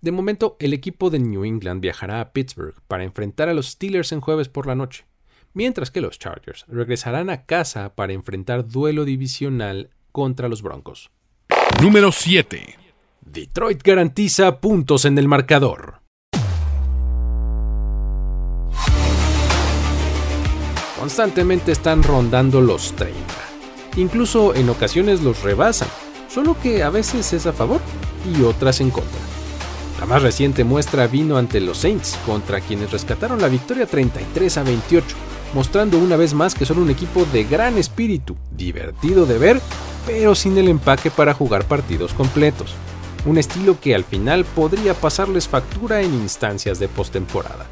De 0.00 0.12
momento, 0.12 0.56
el 0.60 0.72
equipo 0.72 1.10
de 1.10 1.18
New 1.18 1.44
England 1.44 1.82
viajará 1.82 2.22
a 2.22 2.32
Pittsburgh 2.32 2.80
para 2.86 3.04
enfrentar 3.04 3.50
a 3.50 3.54
los 3.54 3.68
Steelers 3.70 4.12
en 4.12 4.20
jueves 4.20 4.48
por 4.48 4.66
la 4.66 4.76
noche, 4.76 5.06
mientras 5.54 5.90
que 5.90 6.00
los 6.00 6.18
Chargers 6.18 6.64
regresarán 6.68 7.30
a 7.30 7.44
casa 7.44 7.94
para 7.94 8.12
enfrentar 8.12 8.66
duelo 8.66 9.04
divisional 9.04 9.90
contra 10.12 10.48
los 10.48 10.62
Broncos. 10.62 11.10
Número 11.82 12.12
7. 12.12 12.76
Detroit 13.20 13.82
garantiza 13.82 14.60
puntos 14.60 15.04
en 15.04 15.18
el 15.18 15.28
marcador. 15.28 16.00
Constantemente 20.98 21.72
están 21.72 22.02
rondando 22.02 22.60
los 22.60 22.92
30. 22.96 23.16
Incluso 23.96 24.54
en 24.54 24.68
ocasiones 24.68 25.22
los 25.22 25.42
rebasan, 25.42 25.88
solo 26.28 26.56
que 26.60 26.82
a 26.82 26.90
veces 26.90 27.32
es 27.32 27.46
a 27.46 27.52
favor 27.52 27.80
y 28.26 28.42
otras 28.42 28.80
en 28.80 28.90
contra. 28.90 29.20
La 30.00 30.06
más 30.06 30.22
reciente 30.22 30.64
muestra 30.64 31.06
vino 31.06 31.36
ante 31.36 31.60
los 31.60 31.78
Saints, 31.78 32.18
contra 32.24 32.60
quienes 32.60 32.90
rescataron 32.90 33.40
la 33.40 33.48
victoria 33.48 33.86
33 33.86 34.58
a 34.58 34.62
28, 34.62 35.16
mostrando 35.54 35.98
una 35.98 36.16
vez 36.16 36.34
más 36.34 36.54
que 36.54 36.66
son 36.66 36.78
un 36.78 36.90
equipo 36.90 37.24
de 37.26 37.44
gran 37.44 37.78
espíritu, 37.78 38.36
divertido 38.50 39.26
de 39.26 39.38
ver, 39.38 39.60
pero 40.06 40.34
sin 40.34 40.56
el 40.58 40.68
empaque 40.68 41.10
para 41.10 41.34
jugar 41.34 41.64
partidos 41.66 42.14
completos. 42.14 42.74
Un 43.26 43.38
estilo 43.38 43.80
que 43.80 43.94
al 43.94 44.04
final 44.04 44.44
podría 44.44 44.94
pasarles 44.94 45.48
factura 45.48 46.02
en 46.02 46.14
instancias 46.14 46.78
de 46.78 46.88
postemporada. 46.88 47.66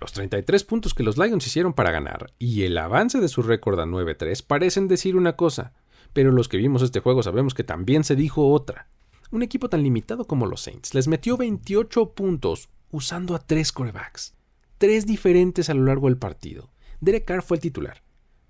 Los 0.00 0.12
33 0.12 0.64
puntos 0.64 0.92
que 0.92 1.02
los 1.02 1.16
Lions 1.16 1.46
hicieron 1.46 1.72
para 1.72 1.90
ganar 1.90 2.32
y 2.38 2.64
el 2.64 2.76
avance 2.76 3.20
de 3.20 3.28
su 3.28 3.42
récord 3.42 3.80
a 3.80 3.86
9-3 3.86 4.44
parecen 4.46 4.86
decir 4.86 5.16
una 5.16 5.34
cosa, 5.34 5.72
pero 6.12 6.30
los 6.30 6.48
que 6.48 6.58
vimos 6.58 6.82
este 6.82 7.00
juego 7.00 7.22
sabemos 7.22 7.54
que 7.54 7.64
también 7.64 8.04
se 8.04 8.14
dijo 8.14 8.52
otra. 8.52 8.88
Un 9.30 9.42
equipo 9.42 9.68
tan 9.68 9.82
limitado 9.82 10.26
como 10.26 10.46
los 10.46 10.60
Saints 10.60 10.94
les 10.94 11.08
metió 11.08 11.36
28 11.36 12.10
puntos 12.10 12.68
usando 12.90 13.34
a 13.34 13.38
tres 13.38 13.72
corebacks, 13.72 14.34
tres 14.78 15.06
diferentes 15.06 15.70
a 15.70 15.74
lo 15.74 15.84
largo 15.84 16.08
del 16.08 16.18
partido. 16.18 16.70
Derek 17.00 17.24
Carr 17.24 17.42
fue 17.42 17.56
el 17.56 17.62
titular, 17.62 18.02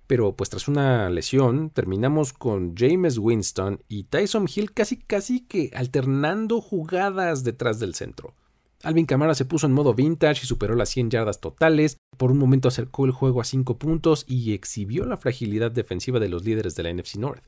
pero 0.07 0.37
pues 0.37 0.50
tras 0.50 0.69
una 0.69 1.09
lesión 1.11 1.71
terminamos 1.71 2.33
con 2.33 2.75
James 2.76 3.19
Winston 3.19 3.83
y 3.88 4.04
Tyson 4.04 4.47
Hill 4.54 4.73
casi 4.73 4.99
casi 4.99 5.40
que 5.40 5.71
alternando 5.75 6.61
jugadas 6.61 7.45
detrás 7.45 7.78
del 7.78 7.95
centro. 7.95 8.35
Alvin 8.83 9.07
Kamara 9.07 9.35
se 9.35 9.47
puso 9.47 9.66
en 9.66 9.73
modo 9.73 9.95
vintage 9.95 10.43
y 10.43 10.47
superó 10.47 10.75
las 10.75 10.90
100 10.90 11.11
yardas 11.11 11.40
totales. 11.40 11.97
Por 12.19 12.31
un 12.31 12.38
momento 12.38 12.69
acercó 12.69 13.07
el 13.07 13.12
juego 13.12 13.40
a 13.40 13.45
5 13.45 13.78
puntos 13.78 14.26
y 14.28 14.52
exhibió 14.52 15.07
la 15.07 15.16
fragilidad 15.16 15.73
defensiva 15.73 16.21
de 16.21 16.28
los 16.28 16.45
líderes 16.45 16.75
de 16.75 16.83
la 16.83 16.93
NFC 16.93 17.16
North. 17.16 17.43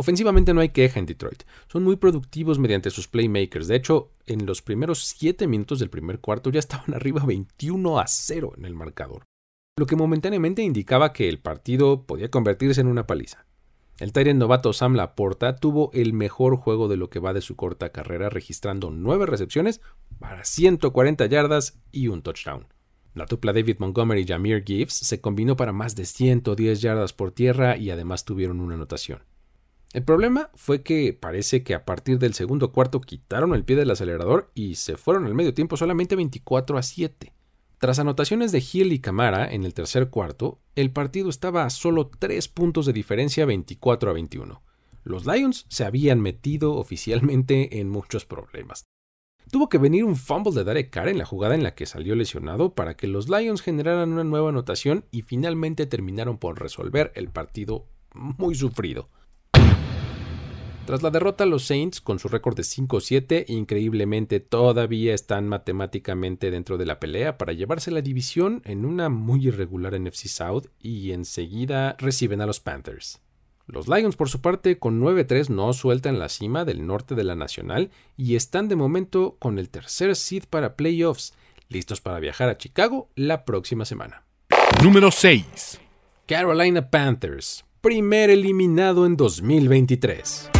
Ofensivamente 0.00 0.54
no 0.54 0.62
hay 0.62 0.70
queja 0.70 0.98
en 0.98 1.04
Detroit. 1.04 1.42
Son 1.68 1.84
muy 1.84 1.96
productivos 1.96 2.58
mediante 2.58 2.88
sus 2.88 3.06
playmakers. 3.06 3.68
De 3.68 3.76
hecho, 3.76 4.12
en 4.24 4.46
los 4.46 4.62
primeros 4.62 5.04
7 5.04 5.46
minutos 5.46 5.78
del 5.78 5.90
primer 5.90 6.20
cuarto 6.20 6.48
ya 6.48 6.58
estaban 6.58 6.94
arriba 6.94 7.22
21 7.26 8.00
a 8.00 8.06
0 8.06 8.54
en 8.56 8.64
el 8.64 8.74
marcador, 8.74 9.26
lo 9.76 9.84
que 9.84 9.96
momentáneamente 9.96 10.62
indicaba 10.62 11.12
que 11.12 11.28
el 11.28 11.38
partido 11.38 12.06
podía 12.06 12.30
convertirse 12.30 12.80
en 12.80 12.86
una 12.86 13.06
paliza. 13.06 13.44
El 13.98 14.12
Tyrant 14.12 14.40
novato 14.40 14.72
Sam 14.72 14.94
Laporta 14.94 15.56
tuvo 15.56 15.90
el 15.92 16.14
mejor 16.14 16.56
juego 16.56 16.88
de 16.88 16.96
lo 16.96 17.10
que 17.10 17.20
va 17.20 17.34
de 17.34 17.42
su 17.42 17.54
corta 17.56 17.90
carrera, 17.90 18.30
registrando 18.30 18.90
9 18.90 19.26
recepciones 19.26 19.82
para 20.18 20.46
140 20.46 21.26
yardas 21.26 21.78
y 21.92 22.08
un 22.08 22.22
touchdown. 22.22 22.68
La 23.12 23.26
dupla 23.26 23.52
David 23.52 23.76
Montgomery 23.80 24.22
y 24.22 24.26
Jameer 24.26 24.64
Gibbs 24.64 24.94
se 24.94 25.20
combinó 25.20 25.58
para 25.58 25.72
más 25.72 25.94
de 25.94 26.06
110 26.06 26.80
yardas 26.80 27.12
por 27.12 27.32
tierra 27.32 27.76
y 27.76 27.90
además 27.90 28.24
tuvieron 28.24 28.60
una 28.60 28.76
anotación. 28.76 29.28
El 29.92 30.04
problema 30.04 30.50
fue 30.54 30.82
que 30.82 31.12
parece 31.12 31.64
que 31.64 31.74
a 31.74 31.84
partir 31.84 32.20
del 32.20 32.34
segundo 32.34 32.70
cuarto 32.70 33.00
quitaron 33.00 33.54
el 33.54 33.64
pie 33.64 33.74
del 33.74 33.90
acelerador 33.90 34.52
y 34.54 34.76
se 34.76 34.96
fueron 34.96 35.26
al 35.26 35.34
medio 35.34 35.52
tiempo 35.52 35.76
solamente 35.76 36.14
24 36.14 36.78
a 36.78 36.82
7. 36.82 37.32
Tras 37.78 37.98
anotaciones 37.98 38.52
de 38.52 38.62
Hill 38.72 38.92
y 38.92 39.00
Camara 39.00 39.52
en 39.52 39.64
el 39.64 39.74
tercer 39.74 40.08
cuarto, 40.08 40.60
el 40.76 40.92
partido 40.92 41.28
estaba 41.28 41.64
a 41.64 41.70
solo 41.70 42.08
3 42.08 42.46
puntos 42.48 42.86
de 42.86 42.92
diferencia 42.92 43.46
24 43.46 44.10
a 44.10 44.14
21. 44.14 44.62
Los 45.02 45.26
Lions 45.26 45.66
se 45.68 45.84
habían 45.84 46.20
metido 46.20 46.74
oficialmente 46.74 47.80
en 47.80 47.88
muchos 47.88 48.26
problemas. 48.26 48.84
Tuvo 49.50 49.68
que 49.68 49.78
venir 49.78 50.04
un 50.04 50.14
fumble 50.14 50.52
de 50.52 50.62
Derek 50.62 50.90
Carr 50.90 51.08
en 51.08 51.18
la 51.18 51.24
jugada 51.24 51.56
en 51.56 51.64
la 51.64 51.74
que 51.74 51.86
salió 51.86 52.14
lesionado 52.14 52.76
para 52.76 52.96
que 52.96 53.08
los 53.08 53.28
Lions 53.28 53.60
generaran 53.60 54.12
una 54.12 54.22
nueva 54.22 54.50
anotación 54.50 55.04
y 55.10 55.22
finalmente 55.22 55.86
terminaron 55.86 56.38
por 56.38 56.60
resolver 56.60 57.10
el 57.16 57.30
partido 57.30 57.88
muy 58.14 58.54
sufrido. 58.54 59.08
Tras 60.90 61.04
la 61.04 61.10
derrota, 61.10 61.46
los 61.46 61.66
Saints, 61.66 62.00
con 62.00 62.18
su 62.18 62.26
récord 62.26 62.56
de 62.56 62.64
5-7, 62.64 63.44
increíblemente 63.46 64.40
todavía 64.40 65.14
están 65.14 65.46
matemáticamente 65.46 66.50
dentro 66.50 66.78
de 66.78 66.84
la 66.84 66.98
pelea 66.98 67.38
para 67.38 67.52
llevarse 67.52 67.92
la 67.92 68.02
división 68.02 68.60
en 68.64 68.84
una 68.84 69.08
muy 69.08 69.46
irregular 69.46 69.96
NFC 70.00 70.26
South 70.26 70.64
y 70.80 71.12
enseguida 71.12 71.94
reciben 72.00 72.40
a 72.40 72.46
los 72.46 72.58
Panthers. 72.58 73.20
Los 73.68 73.86
Lions, 73.86 74.16
por 74.16 74.28
su 74.28 74.40
parte, 74.40 74.80
con 74.80 75.00
9-3 75.00 75.48
no 75.48 75.72
sueltan 75.74 76.18
la 76.18 76.28
cima 76.28 76.64
del 76.64 76.84
norte 76.84 77.14
de 77.14 77.22
la 77.22 77.36
Nacional 77.36 77.92
y 78.16 78.34
están 78.34 78.66
de 78.66 78.74
momento 78.74 79.36
con 79.38 79.60
el 79.60 79.70
tercer 79.70 80.16
seed 80.16 80.42
para 80.50 80.74
playoffs, 80.74 81.34
listos 81.68 82.00
para 82.00 82.18
viajar 82.18 82.48
a 82.48 82.58
Chicago 82.58 83.08
la 83.14 83.44
próxima 83.44 83.84
semana. 83.84 84.24
Número 84.82 85.12
6. 85.12 85.80
Carolina 86.26 86.90
Panthers, 86.90 87.64
primer 87.80 88.30
eliminado 88.30 89.06
en 89.06 89.16
2023. 89.16 90.50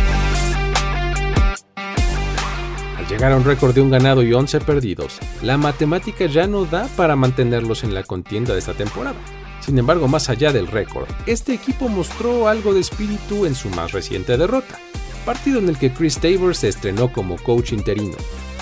Llegar 3.11 3.33
a 3.33 3.37
un 3.37 3.45
récord 3.45 3.75
de 3.75 3.81
un 3.81 3.91
ganado 3.91 4.23
y 4.23 4.33
11 4.33 4.61
perdidos, 4.61 5.19
la 5.43 5.57
matemática 5.57 6.27
ya 6.27 6.47
no 6.47 6.65
da 6.65 6.87
para 6.97 7.17
mantenerlos 7.17 7.83
en 7.83 7.93
la 7.93 8.05
contienda 8.05 8.53
de 8.53 8.61
esta 8.61 8.75
temporada. 8.75 9.19
Sin 9.61 9.77
embargo, 9.79 10.07
más 10.07 10.31
allá 10.31 10.53
del 10.53 10.69
récord, 10.69 11.09
este 11.27 11.53
equipo 11.53 11.89
mostró 11.89 12.47
algo 12.47 12.73
de 12.73 12.81
espíritu 12.81 13.47
en 13.47 13.57
su 13.57 13.69
más 13.71 13.91
reciente 13.91 14.39
derrota, 14.39 14.79
partido 15.27 15.59
en 15.59 15.69
el 15.69 15.77
que 15.77 15.93
Chris 15.93 16.19
Tabor 16.19 16.55
se 16.55 16.69
estrenó 16.69 17.13
como 17.13 17.37
coach 17.37 17.73
interino, 17.73 18.17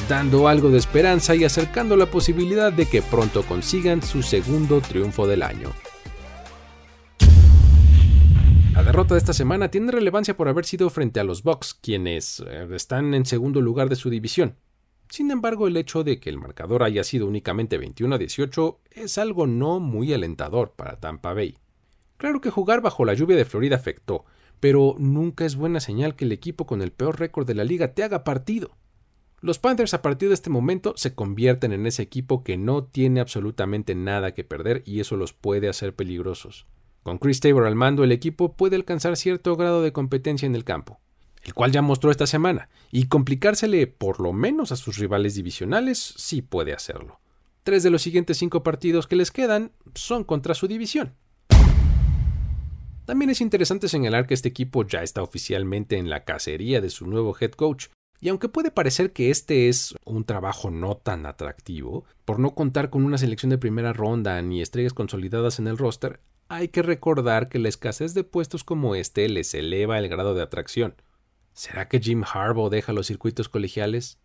dando 0.08 0.48
algo 0.48 0.70
de 0.70 0.78
esperanza 0.78 1.34
y 1.34 1.44
acercando 1.44 1.96
la 1.96 2.06
posibilidad 2.06 2.72
de 2.72 2.86
que 2.86 3.02
pronto 3.02 3.42
consigan 3.42 4.02
su 4.02 4.22
segundo 4.22 4.80
triunfo 4.80 5.26
del 5.26 5.42
año. 5.42 5.72
La 8.78 8.84
derrota 8.84 9.14
de 9.14 9.18
esta 9.18 9.32
semana 9.32 9.72
tiene 9.72 9.90
relevancia 9.90 10.36
por 10.36 10.46
haber 10.46 10.64
sido 10.64 10.88
frente 10.88 11.18
a 11.18 11.24
los 11.24 11.42
Bucks, 11.42 11.74
quienes 11.74 12.38
eh, 12.46 12.68
están 12.72 13.12
en 13.12 13.26
segundo 13.26 13.60
lugar 13.60 13.88
de 13.88 13.96
su 13.96 14.08
división. 14.08 14.54
Sin 15.10 15.32
embargo, 15.32 15.66
el 15.66 15.76
hecho 15.76 16.04
de 16.04 16.20
que 16.20 16.30
el 16.30 16.38
marcador 16.38 16.84
haya 16.84 17.02
sido 17.02 17.26
únicamente 17.26 17.76
21 17.76 18.14
a 18.14 18.18
18 18.18 18.80
es 18.92 19.18
algo 19.18 19.48
no 19.48 19.80
muy 19.80 20.12
alentador 20.12 20.74
para 20.76 21.00
Tampa 21.00 21.34
Bay. 21.34 21.58
Claro 22.18 22.40
que 22.40 22.50
jugar 22.50 22.80
bajo 22.80 23.04
la 23.04 23.14
lluvia 23.14 23.36
de 23.36 23.44
Florida 23.44 23.74
afectó, 23.74 24.24
pero 24.60 24.94
nunca 24.96 25.44
es 25.44 25.56
buena 25.56 25.80
señal 25.80 26.14
que 26.14 26.26
el 26.26 26.30
equipo 26.30 26.64
con 26.64 26.80
el 26.80 26.92
peor 26.92 27.18
récord 27.18 27.48
de 27.48 27.56
la 27.56 27.64
liga 27.64 27.94
te 27.94 28.04
haga 28.04 28.22
partido. 28.22 28.76
Los 29.40 29.58
Panthers 29.58 29.92
a 29.92 30.02
partir 30.02 30.28
de 30.28 30.34
este 30.34 30.50
momento 30.50 30.94
se 30.96 31.16
convierten 31.16 31.72
en 31.72 31.84
ese 31.84 32.02
equipo 32.02 32.44
que 32.44 32.56
no 32.56 32.84
tiene 32.84 33.18
absolutamente 33.18 33.96
nada 33.96 34.34
que 34.34 34.44
perder 34.44 34.84
y 34.86 35.00
eso 35.00 35.16
los 35.16 35.32
puede 35.32 35.68
hacer 35.68 35.96
peligrosos. 35.96 36.68
Con 37.08 37.16
Chris 37.16 37.40
Tabor 37.40 37.66
al 37.66 37.74
mando, 37.74 38.04
el 38.04 38.12
equipo 38.12 38.52
puede 38.52 38.76
alcanzar 38.76 39.16
cierto 39.16 39.56
grado 39.56 39.80
de 39.80 39.94
competencia 39.94 40.44
en 40.44 40.54
el 40.54 40.64
campo, 40.64 41.00
el 41.42 41.54
cual 41.54 41.72
ya 41.72 41.80
mostró 41.80 42.10
esta 42.10 42.26
semana, 42.26 42.68
y 42.92 43.06
complicársele 43.06 43.86
por 43.86 44.20
lo 44.20 44.34
menos 44.34 44.72
a 44.72 44.76
sus 44.76 44.98
rivales 44.98 45.34
divisionales 45.34 46.12
sí 46.18 46.42
puede 46.42 46.74
hacerlo. 46.74 47.18
Tres 47.62 47.82
de 47.82 47.88
los 47.88 48.02
siguientes 48.02 48.36
cinco 48.36 48.62
partidos 48.62 49.06
que 49.06 49.16
les 49.16 49.30
quedan 49.30 49.72
son 49.94 50.22
contra 50.22 50.52
su 50.52 50.68
división. 50.68 51.14
También 53.06 53.30
es 53.30 53.40
interesante 53.40 53.88
señalar 53.88 54.26
que 54.26 54.34
este 54.34 54.50
equipo 54.50 54.86
ya 54.86 55.02
está 55.02 55.22
oficialmente 55.22 55.96
en 55.96 56.10
la 56.10 56.24
cacería 56.24 56.82
de 56.82 56.90
su 56.90 57.06
nuevo 57.06 57.34
head 57.40 57.52
coach, 57.52 57.86
y 58.20 58.28
aunque 58.28 58.50
puede 58.50 58.70
parecer 58.70 59.14
que 59.14 59.30
este 59.30 59.70
es 59.70 59.94
un 60.04 60.24
trabajo 60.24 60.70
no 60.70 60.98
tan 60.98 61.24
atractivo, 61.24 62.04
por 62.26 62.38
no 62.38 62.54
contar 62.54 62.90
con 62.90 63.06
una 63.06 63.16
selección 63.16 63.48
de 63.48 63.56
primera 63.56 63.94
ronda 63.94 64.42
ni 64.42 64.60
estrellas 64.60 64.92
consolidadas 64.92 65.58
en 65.58 65.68
el 65.68 65.78
roster, 65.78 66.20
hay 66.48 66.68
que 66.68 66.82
recordar 66.82 67.48
que 67.48 67.58
la 67.58 67.68
escasez 67.68 68.14
de 68.14 68.24
puestos 68.24 68.64
como 68.64 68.94
este 68.94 69.28
les 69.28 69.52
eleva 69.54 69.98
el 69.98 70.08
grado 70.08 70.34
de 70.34 70.42
atracción. 70.42 70.94
¿Será 71.52 71.88
que 71.88 72.00
Jim 72.00 72.24
Harbaugh 72.24 72.70
deja 72.70 72.92
los 72.92 73.06
circuitos 73.06 73.48
colegiales? 73.48 74.18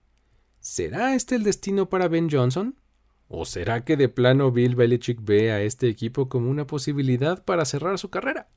¿Será 0.60 1.16
este 1.16 1.36
el 1.36 1.44
destino 1.44 1.90
para 1.90 2.08
Ben 2.08 2.30
Johnson? 2.32 2.80
¿O 3.28 3.46
será 3.46 3.84
que 3.84 3.98
de 3.98 4.10
plano 4.10 4.52
Bill 4.52 4.76
Belichick 4.76 5.20
ve 5.22 5.52
a 5.52 5.62
este 5.62 5.90
equipo 5.90 6.30
como 6.30 6.50
una 6.50 6.68
posibilidad 6.68 7.44
para 7.44 7.66
cerrar 7.66 8.00
su 8.00 8.10
carrera? 8.10 8.50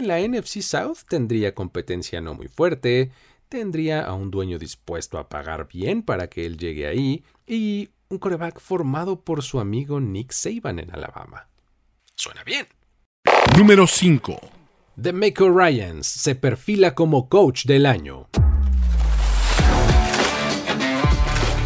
La 0.00 0.20
NFC 0.20 0.60
South 0.60 0.98
tendría 1.08 1.54
competencia 1.54 2.20
no 2.20 2.34
muy 2.34 2.48
fuerte, 2.48 3.10
tendría 3.48 4.02
a 4.04 4.14
un 4.14 4.30
dueño 4.30 4.58
dispuesto 4.58 5.18
a 5.18 5.28
pagar 5.28 5.68
bien 5.68 6.02
para 6.02 6.28
que 6.28 6.46
él 6.46 6.56
llegue 6.58 6.86
ahí 6.86 7.24
y 7.46 7.90
un 8.08 8.18
coreback 8.18 8.60
formado 8.60 9.22
por 9.22 9.42
su 9.42 9.58
amigo 9.58 10.00
Nick 10.00 10.32
Saban 10.32 10.78
en 10.78 10.94
Alabama. 10.94 11.48
Suena 12.18 12.42
bien. 12.44 12.66
Número 13.58 13.86
5. 13.86 14.40
The 15.00 15.12
Maker 15.12 15.52
Ryans 15.52 16.06
se 16.06 16.34
perfila 16.34 16.94
como 16.94 17.28
coach 17.28 17.66
del 17.66 17.84
año. 17.84 18.30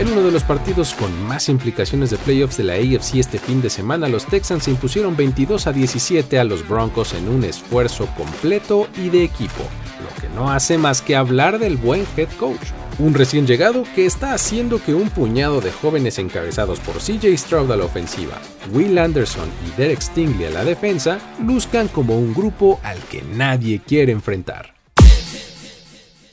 En 0.01 0.11
uno 0.11 0.23
de 0.23 0.33
los 0.33 0.43
partidos 0.43 0.95
con 0.95 1.23
más 1.25 1.49
implicaciones 1.49 2.11
de 2.11 2.17
playoffs 2.17 2.57
de 2.57 2.65
la 2.65 2.73
AFC 2.73 3.17
este 3.17 3.39
fin 3.39 3.63
de 3.63 3.71
semana, 3.71 4.09
los 4.09 4.27
Texans 4.27 4.65
se 4.65 4.73
impusieron 4.73 5.15
22 5.15 5.69
a 5.69 5.73
17 5.73 6.41
a 6.41 6.45
los 6.45 6.67
Broncos 6.67 7.15
en 7.15 7.29
un 7.29 7.45
esfuerzo 7.45 8.07
completo 8.17 8.89
y 8.97 9.11
de 9.11 9.23
equipo, 9.23 9.63
lo 10.03 10.21
que 10.21 10.29
no 10.35 10.51
hace 10.51 10.79
más 10.79 11.01
que 11.01 11.15
hablar 11.15 11.61
del 11.61 11.77
buen 11.77 12.05
head 12.17 12.31
coach. 12.41 12.80
Un 13.01 13.15
recién 13.15 13.47
llegado 13.47 13.85
que 13.95 14.05
está 14.05 14.35
haciendo 14.35 14.79
que 14.79 14.93
un 14.93 15.09
puñado 15.09 15.63
de 15.63 15.73
jóvenes 15.73 16.19
encabezados 16.19 16.79
por 16.81 16.97
CJ 16.97 17.35
Stroud 17.35 17.73
a 17.73 17.77
la 17.79 17.87
ofensiva, 17.87 18.39
Will 18.75 18.99
Anderson 18.99 19.49
y 19.67 19.81
Derek 19.81 20.03
Stingley 20.03 20.45
a 20.45 20.51
la 20.51 20.65
defensa 20.67 21.19
luzcan 21.43 21.89
como 21.89 22.19
un 22.19 22.35
grupo 22.35 22.79
al 22.83 22.99
que 23.05 23.23
nadie 23.23 23.81
quiere 23.81 24.13
enfrentar. 24.13 24.75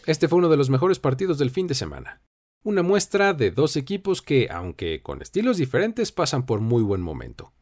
Este 0.05 0.27
fue 0.27 0.39
uno 0.39 0.49
de 0.49 0.57
los 0.57 0.69
mejores 0.69 0.99
partidos 0.99 1.37
del 1.37 1.51
fin 1.51 1.67
de 1.67 1.73
semana 1.73 2.21
una 2.63 2.83
muestra 2.83 3.33
de 3.33 3.51
dos 3.51 3.77
equipos 3.77 4.21
que, 4.21 4.49
aunque 4.51 5.01
con 5.01 5.21
estilos 5.21 5.55
diferentes, 5.55 6.11
pasan 6.11 6.45
por 6.45 6.59
muy 6.59 6.83
buen 6.83 7.01
momento. 7.01 7.53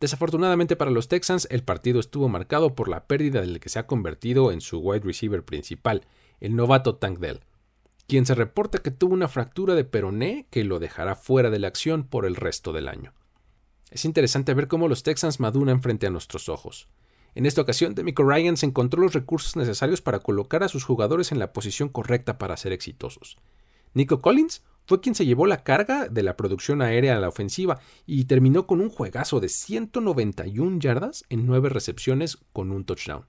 Desafortunadamente 0.00 0.74
para 0.74 0.90
los 0.90 1.06
Texans, 1.06 1.46
el 1.52 1.62
partido 1.62 2.00
estuvo 2.00 2.28
marcado 2.28 2.74
por 2.74 2.88
la 2.88 3.06
pérdida 3.06 3.42
del 3.42 3.60
que 3.60 3.68
se 3.68 3.78
ha 3.78 3.86
convertido 3.86 4.50
en 4.50 4.60
su 4.60 4.80
wide 4.80 5.04
receiver 5.04 5.44
principal, 5.44 6.04
el 6.40 6.56
novato 6.56 6.96
Tank 6.96 7.20
Dell, 7.20 7.42
quien 8.10 8.26
se 8.26 8.34
reporta 8.34 8.78
que 8.78 8.90
tuvo 8.90 9.14
una 9.14 9.28
fractura 9.28 9.76
de 9.76 9.84
peroné 9.84 10.48
que 10.50 10.64
lo 10.64 10.80
dejará 10.80 11.14
fuera 11.14 11.48
de 11.48 11.60
la 11.60 11.68
acción 11.68 12.02
por 12.02 12.26
el 12.26 12.34
resto 12.34 12.72
del 12.72 12.88
año. 12.88 13.12
Es 13.88 14.04
interesante 14.04 14.52
ver 14.52 14.66
cómo 14.66 14.88
los 14.88 15.04
Texans 15.04 15.38
maduran 15.38 15.80
frente 15.80 16.08
a 16.08 16.10
nuestros 16.10 16.48
ojos. 16.48 16.88
En 17.36 17.46
esta 17.46 17.60
ocasión, 17.60 17.94
Demico 17.94 18.24
Ryans 18.24 18.64
encontró 18.64 19.00
los 19.00 19.12
recursos 19.12 19.54
necesarios 19.54 20.02
para 20.02 20.18
colocar 20.18 20.64
a 20.64 20.68
sus 20.68 20.82
jugadores 20.82 21.30
en 21.30 21.38
la 21.38 21.52
posición 21.52 21.88
correcta 21.88 22.36
para 22.36 22.56
ser 22.56 22.72
exitosos. 22.72 23.36
Nico 23.94 24.20
Collins 24.20 24.64
fue 24.86 25.00
quien 25.00 25.14
se 25.14 25.24
llevó 25.24 25.46
la 25.46 25.62
carga 25.62 26.08
de 26.08 26.24
la 26.24 26.36
producción 26.36 26.82
aérea 26.82 27.16
a 27.16 27.20
la 27.20 27.28
ofensiva 27.28 27.78
y 28.06 28.24
terminó 28.24 28.66
con 28.66 28.80
un 28.80 28.90
juegazo 28.90 29.38
de 29.38 29.48
191 29.48 30.80
yardas 30.80 31.24
en 31.28 31.46
9 31.46 31.68
recepciones 31.68 32.38
con 32.52 32.72
un 32.72 32.84
touchdown. 32.84 33.26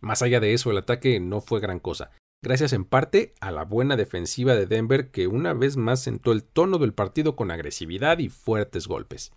Más 0.00 0.22
allá 0.22 0.40
de 0.40 0.54
eso, 0.54 0.70
el 0.70 0.78
ataque 0.78 1.20
no 1.20 1.42
fue 1.42 1.60
gran 1.60 1.78
cosa, 1.78 2.10
gracias 2.42 2.72
en 2.72 2.84
parte 2.84 3.34
a 3.40 3.52
la 3.52 3.64
buena 3.64 3.96
defensiva 3.96 4.54
de 4.54 4.66
Denver 4.66 5.10
que 5.10 5.28
una 5.28 5.54
vez 5.54 5.76
más 5.76 6.02
sentó 6.02 6.32
el 6.32 6.42
tono 6.42 6.78
del 6.78 6.92
partido 6.92 7.36
con 7.36 7.52
agresividad 7.52 8.18
y 8.18 8.28
fuertes 8.28 8.88
golpes. 8.88 9.32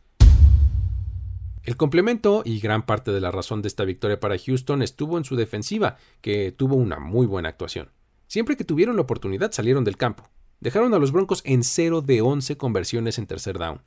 El 1.64 1.78
complemento 1.78 2.42
y 2.46 2.60
gran 2.60 2.86
parte 2.86 3.12
de 3.12 3.22
la 3.22 3.32
razón 3.32 3.62
de 3.62 3.68
esta 3.68 3.86
victoria 3.86 4.20
para 4.20 4.38
Houston 4.38 4.82
estuvo 4.82 5.18
en 5.18 5.24
su 5.24 5.36
defensiva, 5.36 5.98
que 6.22 6.52
tuvo 6.52 6.76
una 6.76 7.00
muy 7.00 7.26
buena 7.26 7.50
actuación. 7.50 7.90
Siempre 8.28 8.58
que 8.58 8.64
tuvieron 8.64 8.96
la 8.96 9.04
oportunidad 9.04 9.52
salieron 9.52 9.84
del 9.84 9.98
campo. 9.98 10.30
Dejaron 10.60 10.94
a 10.94 11.00
los 11.00 11.12
Broncos 11.12 11.42
en 11.46 11.64
0 11.64 12.02
de 12.02 12.22
11 12.22 12.58
conversiones 12.58 13.18
en 13.18 13.28
tercer 13.28 13.58
down. 13.58 13.82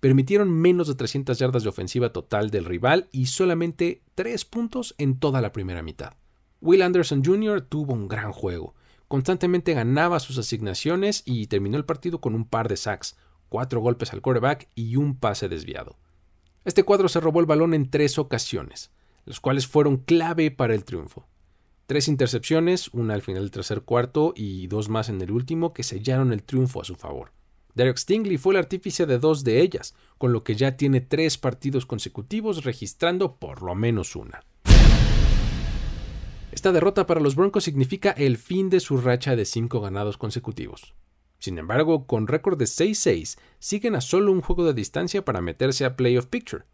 Permitieron 0.00 0.50
menos 0.50 0.88
de 0.88 0.94
300 0.94 1.38
yardas 1.38 1.62
de 1.62 1.68
ofensiva 1.68 2.12
total 2.12 2.50
del 2.50 2.64
rival 2.64 3.08
y 3.12 3.26
solamente 3.26 4.02
3 4.14 4.44
puntos 4.44 4.94
en 4.98 5.18
toda 5.18 5.40
la 5.40 5.52
primera 5.52 5.82
mitad. 5.82 6.14
Will 6.64 6.80
Anderson 6.80 7.22
Jr. 7.22 7.60
tuvo 7.60 7.92
un 7.92 8.08
gran 8.08 8.32
juego. 8.32 8.74
Constantemente 9.06 9.74
ganaba 9.74 10.18
sus 10.18 10.38
asignaciones 10.38 11.22
y 11.26 11.46
terminó 11.46 11.76
el 11.76 11.84
partido 11.84 12.22
con 12.22 12.34
un 12.34 12.46
par 12.46 12.68
de 12.68 12.78
sacks, 12.78 13.18
cuatro 13.50 13.80
golpes 13.80 14.14
al 14.14 14.22
quarterback 14.22 14.70
y 14.74 14.96
un 14.96 15.14
pase 15.14 15.50
desviado. 15.50 15.98
Este 16.64 16.82
cuadro 16.82 17.10
se 17.10 17.20
robó 17.20 17.40
el 17.40 17.46
balón 17.46 17.74
en 17.74 17.90
tres 17.90 18.18
ocasiones, 18.18 18.92
los 19.26 19.40
cuales 19.40 19.66
fueron 19.66 19.98
clave 19.98 20.50
para 20.50 20.74
el 20.74 20.86
triunfo. 20.86 21.26
Tres 21.84 22.08
intercepciones, 22.08 22.88
una 22.94 23.12
al 23.12 23.20
final 23.20 23.42
del 23.42 23.50
tercer 23.50 23.82
cuarto 23.82 24.32
y 24.34 24.66
dos 24.66 24.88
más 24.88 25.10
en 25.10 25.20
el 25.20 25.32
último, 25.32 25.74
que 25.74 25.82
sellaron 25.82 26.32
el 26.32 26.44
triunfo 26.44 26.80
a 26.80 26.84
su 26.84 26.94
favor. 26.94 27.32
Derek 27.74 27.98
Stingley 27.98 28.38
fue 28.38 28.54
el 28.54 28.60
artífice 28.60 29.04
de 29.04 29.18
dos 29.18 29.44
de 29.44 29.60
ellas, 29.60 29.94
con 30.16 30.32
lo 30.32 30.44
que 30.44 30.54
ya 30.54 30.78
tiene 30.78 31.02
tres 31.02 31.36
partidos 31.36 31.84
consecutivos 31.84 32.64
registrando 32.64 33.36
por 33.36 33.60
lo 33.60 33.74
menos 33.74 34.16
una. 34.16 34.44
Esta 36.54 36.70
derrota 36.70 37.04
para 37.04 37.20
los 37.20 37.34
Broncos 37.34 37.64
significa 37.64 38.12
el 38.12 38.38
fin 38.38 38.70
de 38.70 38.78
su 38.78 38.98
racha 38.98 39.34
de 39.34 39.44
cinco 39.44 39.80
ganados 39.80 40.16
consecutivos. 40.16 40.94
Sin 41.40 41.58
embargo, 41.58 42.06
con 42.06 42.28
récord 42.28 42.56
de 42.56 42.66
6-6, 42.66 43.36
siguen 43.58 43.96
a 43.96 44.00
solo 44.00 44.30
un 44.30 44.40
juego 44.40 44.64
de 44.64 44.72
distancia 44.72 45.24
para 45.24 45.40
meterse 45.40 45.84
a 45.84 45.96
Playoff 45.96 46.26
Picture, 46.26 46.64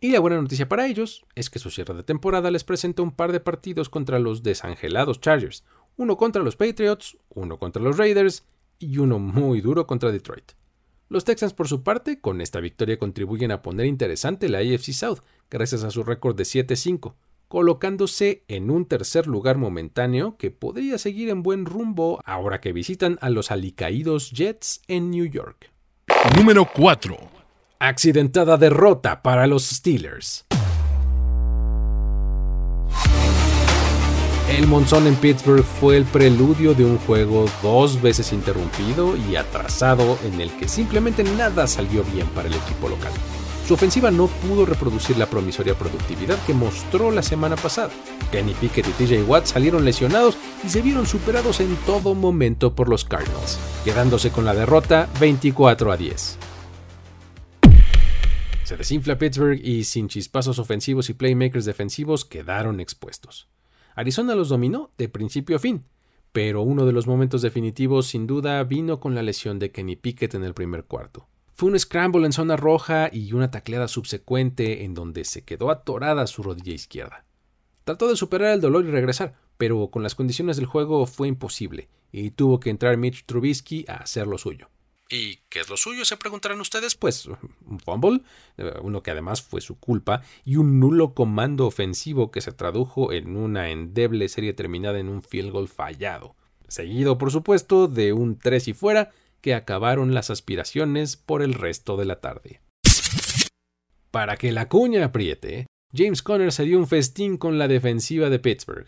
y 0.00 0.10
la 0.10 0.20
buena 0.20 0.40
noticia 0.40 0.68
para 0.68 0.86
ellos 0.86 1.24
es 1.34 1.50
que 1.50 1.58
su 1.58 1.70
cierre 1.70 1.94
de 1.94 2.02
temporada 2.02 2.50
les 2.50 2.64
presenta 2.64 3.02
un 3.02 3.12
par 3.12 3.30
de 3.30 3.40
partidos 3.40 3.88
contra 3.88 4.18
los 4.18 4.42
desangelados 4.42 5.20
Chargers, 5.20 5.64
uno 5.96 6.16
contra 6.16 6.42
los 6.42 6.56
Patriots, 6.56 7.16
uno 7.30 7.58
contra 7.58 7.82
los 7.82 7.96
Raiders 7.96 8.44
y 8.78 8.98
uno 8.98 9.18
muy 9.18 9.60
duro 9.60 9.86
contra 9.86 10.12
Detroit. 10.12 10.52
Los 11.08 11.24
Texans, 11.24 11.54
por 11.54 11.68
su 11.68 11.82
parte, 11.82 12.20
con 12.20 12.40
esta 12.40 12.60
victoria 12.60 12.98
contribuyen 12.98 13.52
a 13.52 13.62
poner 13.62 13.86
interesante 13.86 14.48
la 14.48 14.58
AFC 14.58 14.92
South, 14.92 15.20
gracias 15.50 15.84
a 15.84 15.90
su 15.90 16.02
récord 16.02 16.36
de 16.36 16.44
7-5, 16.44 17.14
colocándose 17.54 18.42
en 18.48 18.68
un 18.68 18.84
tercer 18.84 19.28
lugar 19.28 19.58
momentáneo 19.58 20.36
que 20.36 20.50
podría 20.50 20.98
seguir 20.98 21.28
en 21.28 21.44
buen 21.44 21.66
rumbo 21.66 22.20
ahora 22.24 22.60
que 22.60 22.72
visitan 22.72 23.16
a 23.20 23.30
los 23.30 23.52
alicaídos 23.52 24.32
Jets 24.32 24.82
en 24.88 25.12
New 25.12 25.26
York. 25.26 25.70
Número 26.36 26.68
4 26.74 27.16
accidentada 27.78 28.56
derrota 28.56 29.22
para 29.22 29.46
los 29.46 29.66
Steelers. 29.66 30.46
El 34.50 34.66
monzón 34.66 35.06
en 35.06 35.14
Pittsburgh 35.14 35.62
fue 35.62 35.96
el 35.96 36.04
preludio 36.06 36.74
de 36.74 36.84
un 36.84 36.98
juego 36.98 37.46
dos 37.62 38.02
veces 38.02 38.32
interrumpido 38.32 39.16
y 39.16 39.36
atrasado 39.36 40.18
en 40.24 40.40
el 40.40 40.50
que 40.56 40.66
simplemente 40.66 41.22
nada 41.22 41.68
salió 41.68 42.02
bien 42.02 42.26
para 42.34 42.48
el 42.48 42.54
equipo 42.54 42.88
local. 42.88 43.12
Su 43.66 43.72
ofensiva 43.72 44.10
no 44.10 44.26
pudo 44.26 44.66
reproducir 44.66 45.16
la 45.16 45.24
promisoria 45.24 45.74
productividad 45.74 46.38
que 46.44 46.52
mostró 46.52 47.10
la 47.10 47.22
semana 47.22 47.56
pasada. 47.56 47.90
Kenny 48.30 48.52
Pickett 48.52 48.86
y 48.86 48.92
TJ 48.92 49.22
Watt 49.22 49.46
salieron 49.46 49.86
lesionados 49.86 50.36
y 50.62 50.68
se 50.68 50.82
vieron 50.82 51.06
superados 51.06 51.60
en 51.60 51.74
todo 51.86 52.14
momento 52.14 52.74
por 52.74 52.90
los 52.90 53.06
Cardinals, 53.06 53.58
quedándose 53.82 54.30
con 54.30 54.44
la 54.44 54.54
derrota 54.54 55.08
24 55.18 55.92
a 55.92 55.96
10. 55.96 56.38
Se 58.64 58.76
desinfla 58.76 59.16
Pittsburgh 59.16 59.58
y 59.62 59.84
sin 59.84 60.08
chispazos 60.08 60.58
ofensivos 60.58 61.08
y 61.08 61.14
playmakers 61.14 61.64
defensivos 61.64 62.26
quedaron 62.26 62.80
expuestos. 62.80 63.48
Arizona 63.94 64.34
los 64.34 64.50
dominó 64.50 64.90
de 64.98 65.08
principio 65.08 65.56
a 65.56 65.58
fin, 65.58 65.84
pero 66.32 66.60
uno 66.60 66.84
de 66.84 66.92
los 66.92 67.06
momentos 67.06 67.40
definitivos 67.40 68.08
sin 68.08 68.26
duda 68.26 68.62
vino 68.64 69.00
con 69.00 69.14
la 69.14 69.22
lesión 69.22 69.58
de 69.58 69.70
Kenny 69.70 69.96
Pickett 69.96 70.34
en 70.34 70.44
el 70.44 70.52
primer 70.52 70.84
cuarto. 70.84 71.28
Fue 71.54 71.70
un 71.70 71.78
scramble 71.78 72.26
en 72.26 72.32
zona 72.32 72.56
roja 72.56 73.08
y 73.12 73.32
una 73.32 73.50
tacleada 73.50 73.86
subsecuente 73.86 74.84
en 74.84 74.92
donde 74.92 75.24
se 75.24 75.44
quedó 75.44 75.70
atorada 75.70 76.26
su 76.26 76.42
rodilla 76.42 76.74
izquierda. 76.74 77.24
Trató 77.84 78.08
de 78.08 78.16
superar 78.16 78.54
el 78.54 78.60
dolor 78.60 78.84
y 78.84 78.90
regresar, 78.90 79.34
pero 79.56 79.88
con 79.88 80.02
las 80.02 80.16
condiciones 80.16 80.56
del 80.56 80.66
juego 80.66 81.06
fue 81.06 81.28
imposible 81.28 81.88
y 82.10 82.30
tuvo 82.30 82.58
que 82.58 82.70
entrar 82.70 82.96
Mitch 82.96 83.24
Trubisky 83.24 83.84
a 83.86 83.98
hacer 83.98 84.26
lo 84.26 84.36
suyo. 84.36 84.68
¿Y 85.08 85.36
qué 85.48 85.60
es 85.60 85.68
lo 85.68 85.76
suyo? 85.76 86.04
Se 86.04 86.16
preguntarán 86.16 86.60
ustedes. 86.60 86.96
Pues 86.96 87.26
un 87.26 87.78
fumble, 87.78 88.22
eh, 88.56 88.72
uno 88.82 89.02
que 89.02 89.12
además 89.12 89.42
fue 89.42 89.60
su 89.60 89.78
culpa, 89.78 90.22
y 90.44 90.56
un 90.56 90.80
nulo 90.80 91.14
comando 91.14 91.66
ofensivo 91.66 92.32
que 92.32 92.40
se 92.40 92.52
tradujo 92.52 93.12
en 93.12 93.36
una 93.36 93.70
endeble 93.70 94.28
serie 94.28 94.54
terminada 94.54 94.98
en 94.98 95.08
un 95.08 95.22
field 95.22 95.52
goal 95.52 95.68
fallado. 95.68 96.34
Seguido, 96.68 97.18
por 97.18 97.30
supuesto, 97.30 97.86
de 97.86 98.12
un 98.12 98.38
tres 98.38 98.66
y 98.66 98.72
fuera 98.72 99.12
que 99.44 99.54
acabaron 99.54 100.14
las 100.14 100.30
aspiraciones 100.30 101.18
por 101.18 101.42
el 101.42 101.52
resto 101.52 101.98
de 101.98 102.06
la 102.06 102.22
tarde. 102.22 102.62
Para 104.10 104.38
que 104.38 104.52
la 104.52 104.70
cuña 104.70 105.04
apriete, 105.04 105.66
James 105.92 106.22
Conner 106.22 106.50
se 106.50 106.64
dio 106.64 106.78
un 106.78 106.86
festín 106.86 107.36
con 107.36 107.58
la 107.58 107.68
defensiva 107.68 108.30
de 108.30 108.38
Pittsburgh. 108.38 108.86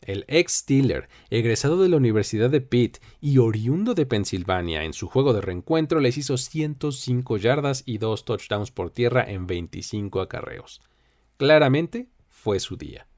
El 0.00 0.24
ex 0.28 0.58
Steeler, 0.58 1.08
egresado 1.28 1.82
de 1.82 1.88
la 1.88 1.96
Universidad 1.96 2.50
de 2.50 2.60
Pitt 2.60 2.98
y 3.20 3.38
oriundo 3.38 3.94
de 3.94 4.06
Pensilvania, 4.06 4.84
en 4.84 4.92
su 4.92 5.08
juego 5.08 5.32
de 5.32 5.40
reencuentro 5.40 5.98
les 5.98 6.16
hizo 6.18 6.36
105 6.36 7.38
yardas 7.38 7.82
y 7.84 7.98
dos 7.98 8.24
touchdowns 8.24 8.70
por 8.70 8.92
tierra 8.92 9.24
en 9.28 9.48
25 9.48 10.20
acarreos. 10.20 10.82
Claramente 11.36 12.06
fue 12.28 12.60
su 12.60 12.76
día. 12.76 13.08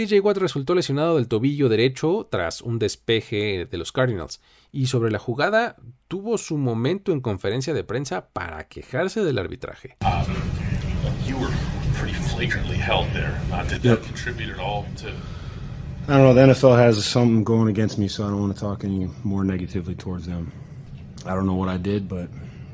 TJ 0.00 0.20
Watt 0.20 0.38
resultó 0.38 0.74
lesionado 0.74 1.16
del 1.16 1.28
tobillo 1.28 1.68
derecho 1.68 2.26
tras 2.30 2.62
un 2.62 2.78
despeje 2.78 3.66
de 3.70 3.76
los 3.76 3.92
Cardinals 3.92 4.40
y 4.72 4.86
sobre 4.86 5.10
la 5.10 5.18
jugada 5.18 5.76
tuvo 6.08 6.38
su 6.38 6.56
momento 6.56 7.12
en 7.12 7.20
conferencia 7.20 7.74
de 7.74 7.84
prensa 7.84 8.30
para 8.32 8.66
quejarse 8.66 9.22
del 9.22 9.38
arbitraje. 9.38 9.98
I 16.08 16.12
don't 16.12 16.22
know. 16.22 16.34
The 16.34 16.46
NFL 16.46 16.78
has 16.78 17.04
something 17.04 17.44
going 17.44 17.68
against 17.68 17.98
me, 17.98 18.08
so 18.08 18.24
I 18.24 18.30
don't 18.30 18.40
want 18.40 18.54
to 18.54 18.58
talk 18.60 18.84
any 18.84 19.06
more 19.22 19.44
negatively 19.44 19.94
towards 19.94 20.24
them. 20.24 20.50
I 21.26 21.34
don't 21.34 21.44
know 21.44 21.54
what 21.54 21.68
I 21.68 21.76
did, 21.76 22.08
but 22.08 22.30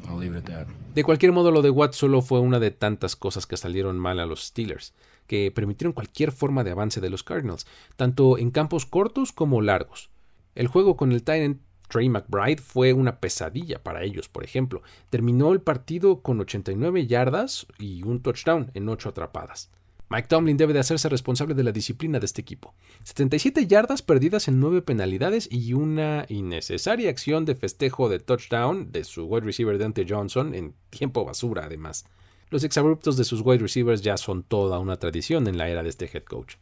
I'll 0.08 0.16
leave 0.16 0.36
it 0.36 0.48
at 0.48 0.66
that. 0.66 0.68
De 0.96 1.02
cualquier 1.02 1.32
modo, 1.32 1.50
lo 1.50 1.60
de 1.60 1.68
Watt 1.68 1.92
solo 1.92 2.22
fue 2.22 2.40
una 2.40 2.58
de 2.58 2.70
tantas 2.70 3.16
cosas 3.16 3.46
que 3.46 3.58
salieron 3.58 3.98
mal 3.98 4.18
a 4.18 4.24
los 4.24 4.44
Steelers, 4.44 4.94
que 5.26 5.50
permitieron 5.50 5.92
cualquier 5.92 6.32
forma 6.32 6.64
de 6.64 6.70
avance 6.70 7.00
de 7.00 7.10
los 7.10 7.22
Cardinals, 7.22 7.66
tanto 7.96 8.38
en 8.38 8.50
campos 8.50 8.86
cortos 8.86 9.32
como 9.32 9.60
largos. 9.60 10.10
El 10.54 10.68
juego 10.68 10.96
con 10.96 11.12
el 11.12 11.22
Tyrant 11.22 11.60
Trey 11.88 12.08
McBride 12.08 12.60
fue 12.60 12.92
una 12.92 13.20
pesadilla 13.20 13.82
para 13.82 14.02
ellos, 14.02 14.28
por 14.28 14.44
ejemplo. 14.44 14.82
Terminó 15.10 15.52
el 15.52 15.60
partido 15.60 16.20
con 16.22 16.40
89 16.40 17.06
yardas 17.06 17.66
y 17.78 18.02
un 18.02 18.22
touchdown 18.22 18.70
en 18.74 18.88
8 18.88 19.10
atrapadas. 19.10 19.70
Mike 20.08 20.28
Tomlin 20.28 20.56
debe 20.56 20.72
de 20.72 20.78
hacerse 20.78 21.08
responsable 21.08 21.54
de 21.54 21.64
la 21.64 21.72
disciplina 21.72 22.20
de 22.20 22.26
este 22.26 22.40
equipo. 22.40 22.74
77 23.02 23.66
yardas 23.66 24.02
perdidas 24.02 24.46
en 24.46 24.60
9 24.60 24.82
penalidades 24.82 25.48
y 25.50 25.72
una 25.72 26.26
innecesaria 26.28 27.10
acción 27.10 27.44
de 27.44 27.56
festejo 27.56 28.08
de 28.08 28.20
touchdown 28.20 28.92
de 28.92 29.02
su 29.02 29.24
wide 29.24 29.46
receiver 29.46 29.78
Dante 29.78 30.06
Johnson 30.08 30.54
en 30.54 30.74
tiempo 30.90 31.24
basura 31.24 31.64
además. 31.64 32.04
Los 32.48 32.62
exabruptos 32.62 33.16
de 33.16 33.24
sus 33.24 33.40
wide 33.40 33.58
receivers 33.58 34.02
ya 34.02 34.16
son 34.16 34.44
toda 34.44 34.78
una 34.78 34.98
tradición 34.98 35.48
en 35.48 35.58
la 35.58 35.68
era 35.68 35.82
de 35.82 35.88
este 35.88 36.08
head 36.12 36.24
coach. 36.24 36.56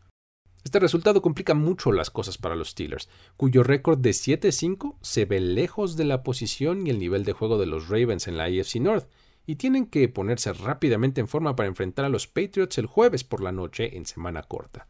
Este 0.64 0.80
resultado 0.80 1.20
complica 1.20 1.52
mucho 1.52 1.92
las 1.92 2.10
cosas 2.10 2.38
para 2.38 2.56
los 2.56 2.70
Steelers, 2.70 3.10
cuyo 3.36 3.62
récord 3.62 3.98
de 3.98 4.10
7-5 4.10 4.96
se 5.02 5.26
ve 5.26 5.40
lejos 5.40 5.96
de 5.96 6.04
la 6.04 6.22
posición 6.22 6.86
y 6.86 6.90
el 6.90 6.98
nivel 6.98 7.24
de 7.24 7.34
juego 7.34 7.58
de 7.58 7.66
los 7.66 7.88
Ravens 7.90 8.28
en 8.28 8.38
la 8.38 8.44
AFC 8.44 8.76
North, 8.76 9.06
y 9.46 9.56
tienen 9.56 9.84
que 9.84 10.08
ponerse 10.08 10.54
rápidamente 10.54 11.20
en 11.20 11.28
forma 11.28 11.54
para 11.54 11.68
enfrentar 11.68 12.06
a 12.06 12.08
los 12.08 12.26
Patriots 12.26 12.78
el 12.78 12.86
jueves 12.86 13.24
por 13.24 13.42
la 13.42 13.52
noche 13.52 13.98
en 13.98 14.06
semana 14.06 14.42
corta. 14.42 14.88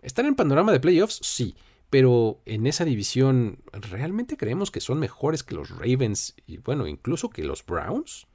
¿Están 0.00 0.26
en 0.26 0.36
panorama 0.36 0.70
de 0.70 0.78
playoffs? 0.78 1.18
Sí, 1.22 1.56
pero 1.90 2.40
en 2.44 2.68
esa 2.68 2.84
división, 2.84 3.64
¿realmente 3.72 4.36
creemos 4.36 4.70
que 4.70 4.80
son 4.80 5.00
mejores 5.00 5.42
que 5.42 5.56
los 5.56 5.70
Ravens 5.70 6.36
y 6.46 6.58
bueno, 6.58 6.86
incluso 6.86 7.30
que 7.30 7.42
los 7.42 7.66
Browns? 7.66 8.28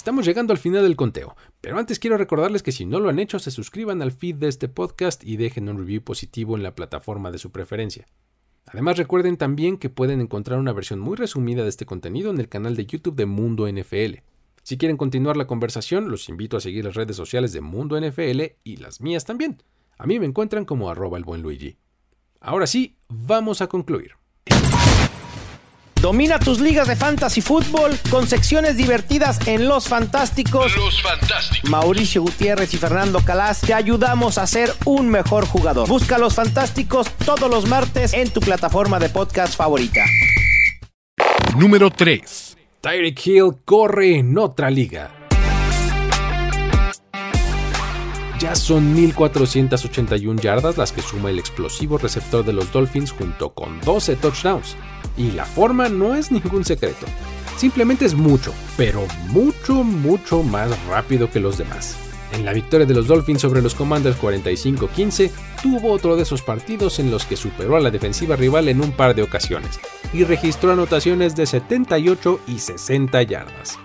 Estamos 0.00 0.24
llegando 0.24 0.54
al 0.54 0.58
final 0.58 0.82
del 0.82 0.96
conteo, 0.96 1.36
pero 1.60 1.78
antes 1.78 1.98
quiero 1.98 2.16
recordarles 2.16 2.62
que 2.62 2.72
si 2.72 2.86
no 2.86 3.00
lo 3.00 3.10
han 3.10 3.18
hecho, 3.18 3.38
se 3.38 3.50
suscriban 3.50 4.00
al 4.00 4.12
feed 4.12 4.36
de 4.36 4.48
este 4.48 4.66
podcast 4.66 5.22
y 5.22 5.36
dejen 5.36 5.68
un 5.68 5.76
review 5.76 6.02
positivo 6.02 6.56
en 6.56 6.62
la 6.62 6.74
plataforma 6.74 7.30
de 7.30 7.36
su 7.36 7.52
preferencia. 7.52 8.06
Además 8.64 8.96
recuerden 8.96 9.36
también 9.36 9.76
que 9.76 9.90
pueden 9.90 10.22
encontrar 10.22 10.58
una 10.58 10.72
versión 10.72 11.00
muy 11.00 11.18
resumida 11.18 11.64
de 11.64 11.68
este 11.68 11.84
contenido 11.84 12.30
en 12.30 12.40
el 12.40 12.48
canal 12.48 12.76
de 12.76 12.86
YouTube 12.86 13.14
de 13.14 13.26
Mundo 13.26 13.68
NFL. 13.70 14.20
Si 14.62 14.78
quieren 14.78 14.96
continuar 14.96 15.36
la 15.36 15.46
conversación, 15.46 16.08
los 16.08 16.30
invito 16.30 16.56
a 16.56 16.60
seguir 16.60 16.86
las 16.86 16.94
redes 16.94 17.16
sociales 17.16 17.52
de 17.52 17.60
Mundo 17.60 18.00
NFL 18.00 18.40
y 18.64 18.76
las 18.78 19.02
mías 19.02 19.26
también. 19.26 19.62
A 19.98 20.06
mí 20.06 20.18
me 20.18 20.24
encuentran 20.24 20.64
como 20.64 20.88
arroba 20.88 21.18
el 21.18 21.24
buen 21.24 21.42
Luigi. 21.42 21.76
Ahora 22.40 22.66
sí, 22.66 22.96
vamos 23.10 23.60
a 23.60 23.66
concluir. 23.66 24.12
Domina 26.00 26.38
tus 26.38 26.60
ligas 26.60 26.88
de 26.88 26.96
fantasy 26.96 27.42
fútbol 27.42 27.92
con 28.08 28.26
secciones 28.26 28.74
divertidas 28.78 29.38
en 29.46 29.68
Los 29.68 29.86
Fantásticos. 29.86 30.74
Los 30.74 31.02
Fantásticos. 31.02 31.70
Mauricio 31.70 32.22
Gutiérrez 32.22 32.72
y 32.72 32.78
Fernando 32.78 33.20
Calas 33.20 33.60
te 33.60 33.74
ayudamos 33.74 34.38
a 34.38 34.46
ser 34.46 34.72
un 34.86 35.10
mejor 35.10 35.46
jugador. 35.46 35.86
Busca 35.86 36.16
Los 36.16 36.34
Fantásticos 36.34 37.10
todos 37.26 37.50
los 37.50 37.68
martes 37.68 38.14
en 38.14 38.30
tu 38.30 38.40
plataforma 38.40 38.98
de 38.98 39.10
podcast 39.10 39.54
favorita. 39.54 40.02
Número 41.58 41.90
3. 41.90 42.56
Tyreek 42.80 43.26
Hill 43.26 43.56
corre 43.66 44.16
en 44.16 44.38
otra 44.38 44.70
liga. 44.70 45.10
Ya 48.38 48.54
son 48.54 48.96
1.481 48.96 50.40
yardas 50.40 50.78
las 50.78 50.92
que 50.92 51.02
suma 51.02 51.28
el 51.28 51.38
explosivo 51.38 51.98
receptor 51.98 52.42
de 52.42 52.54
los 52.54 52.72
Dolphins 52.72 53.12
junto 53.12 53.52
con 53.52 53.82
12 53.82 54.16
touchdowns. 54.16 54.78
Y 55.20 55.32
la 55.32 55.44
forma 55.44 55.90
no 55.90 56.14
es 56.14 56.32
ningún 56.32 56.64
secreto. 56.64 57.04
Simplemente 57.58 58.06
es 58.06 58.14
mucho, 58.14 58.54
pero 58.78 59.06
mucho, 59.28 59.84
mucho 59.84 60.42
más 60.42 60.70
rápido 60.86 61.30
que 61.30 61.40
los 61.40 61.58
demás. 61.58 61.94
En 62.32 62.46
la 62.46 62.54
victoria 62.54 62.86
de 62.86 62.94
los 62.94 63.06
Dolphins 63.06 63.42
sobre 63.42 63.60
los 63.60 63.74
Commanders 63.74 64.18
45-15, 64.18 65.30
tuvo 65.62 65.92
otro 65.92 66.16
de 66.16 66.22
esos 66.22 66.40
partidos 66.40 67.00
en 67.00 67.10
los 67.10 67.26
que 67.26 67.36
superó 67.36 67.76
a 67.76 67.80
la 67.80 67.90
defensiva 67.90 68.34
rival 68.34 68.68
en 68.68 68.80
un 68.80 68.92
par 68.92 69.14
de 69.14 69.20
ocasiones 69.20 69.78
y 70.14 70.24
registró 70.24 70.72
anotaciones 70.72 71.36
de 71.36 71.44
78 71.44 72.40
y 72.46 72.58
60 72.58 73.22
yardas. 73.24 73.78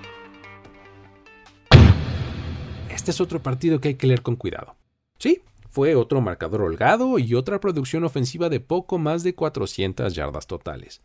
Este 2.90 3.12
es 3.12 3.20
otro 3.20 3.44
partido 3.44 3.82
que 3.82 3.90
hay 3.90 3.96
que 3.96 4.08
leer 4.08 4.22
con 4.22 4.38
cuidado. 4.38 4.78
Sí, 5.20 5.42
fue 5.70 5.96
otro 5.96 6.22
marcador 6.22 6.62
holgado 6.62 7.20
y 7.20 7.36
otra 7.36 7.60
producción 7.60 8.06
ofensiva 8.06 8.48
de 8.48 8.62
poco 8.62 8.98
más 9.00 9.22
de 9.24 9.36
400 9.36 10.16
yardas 10.16 10.48
totales. 10.48 11.02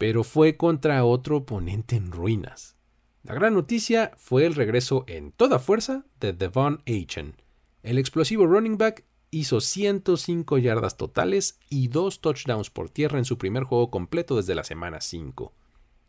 Pero 0.00 0.24
fue 0.24 0.56
contra 0.56 1.04
otro 1.04 1.36
oponente 1.36 1.96
en 1.96 2.10
ruinas. 2.10 2.74
La 3.22 3.34
gran 3.34 3.52
noticia 3.52 4.12
fue 4.16 4.46
el 4.46 4.54
regreso 4.54 5.04
en 5.06 5.30
toda 5.30 5.58
fuerza 5.58 6.06
de 6.20 6.32
Devon 6.32 6.82
Achen. 6.86 7.36
El 7.82 7.98
explosivo 7.98 8.46
running 8.46 8.78
back 8.78 9.04
hizo 9.30 9.60
105 9.60 10.56
yardas 10.56 10.96
totales 10.96 11.58
y 11.68 11.88
dos 11.88 12.22
touchdowns 12.22 12.70
por 12.70 12.88
tierra 12.88 13.18
en 13.18 13.26
su 13.26 13.36
primer 13.36 13.64
juego 13.64 13.90
completo 13.90 14.36
desde 14.36 14.54
la 14.54 14.64
semana 14.64 15.02
5. 15.02 15.52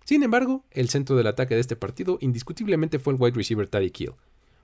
Sin 0.06 0.24
embargo, 0.24 0.64
el 0.72 0.88
centro 0.88 1.18
del 1.18 1.28
ataque 1.28 1.56
de 1.56 1.62
este 1.62 1.76
partido 1.76 2.18
indiscutiblemente 2.22 2.98
fue 2.98 3.12
el 3.12 3.22
wide 3.22 3.36
receiver 3.36 3.68
Tariq 3.68 4.00
Hill, 4.00 4.14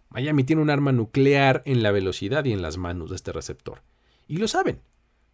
Miami 0.10 0.46
tiene 0.46 0.62
un 0.62 0.70
arma 0.70 0.94
nuclear 0.94 1.64
en 1.66 1.84
la 1.84 1.92
velocidad 1.92 2.46
y 2.46 2.54
en 2.54 2.62
las 2.62 2.78
manos 2.78 3.10
de 3.10 3.18
este 3.18 3.34
receptor. 3.34 3.84
Y 4.26 4.38
lo 4.38 4.48
saben. 4.48 4.82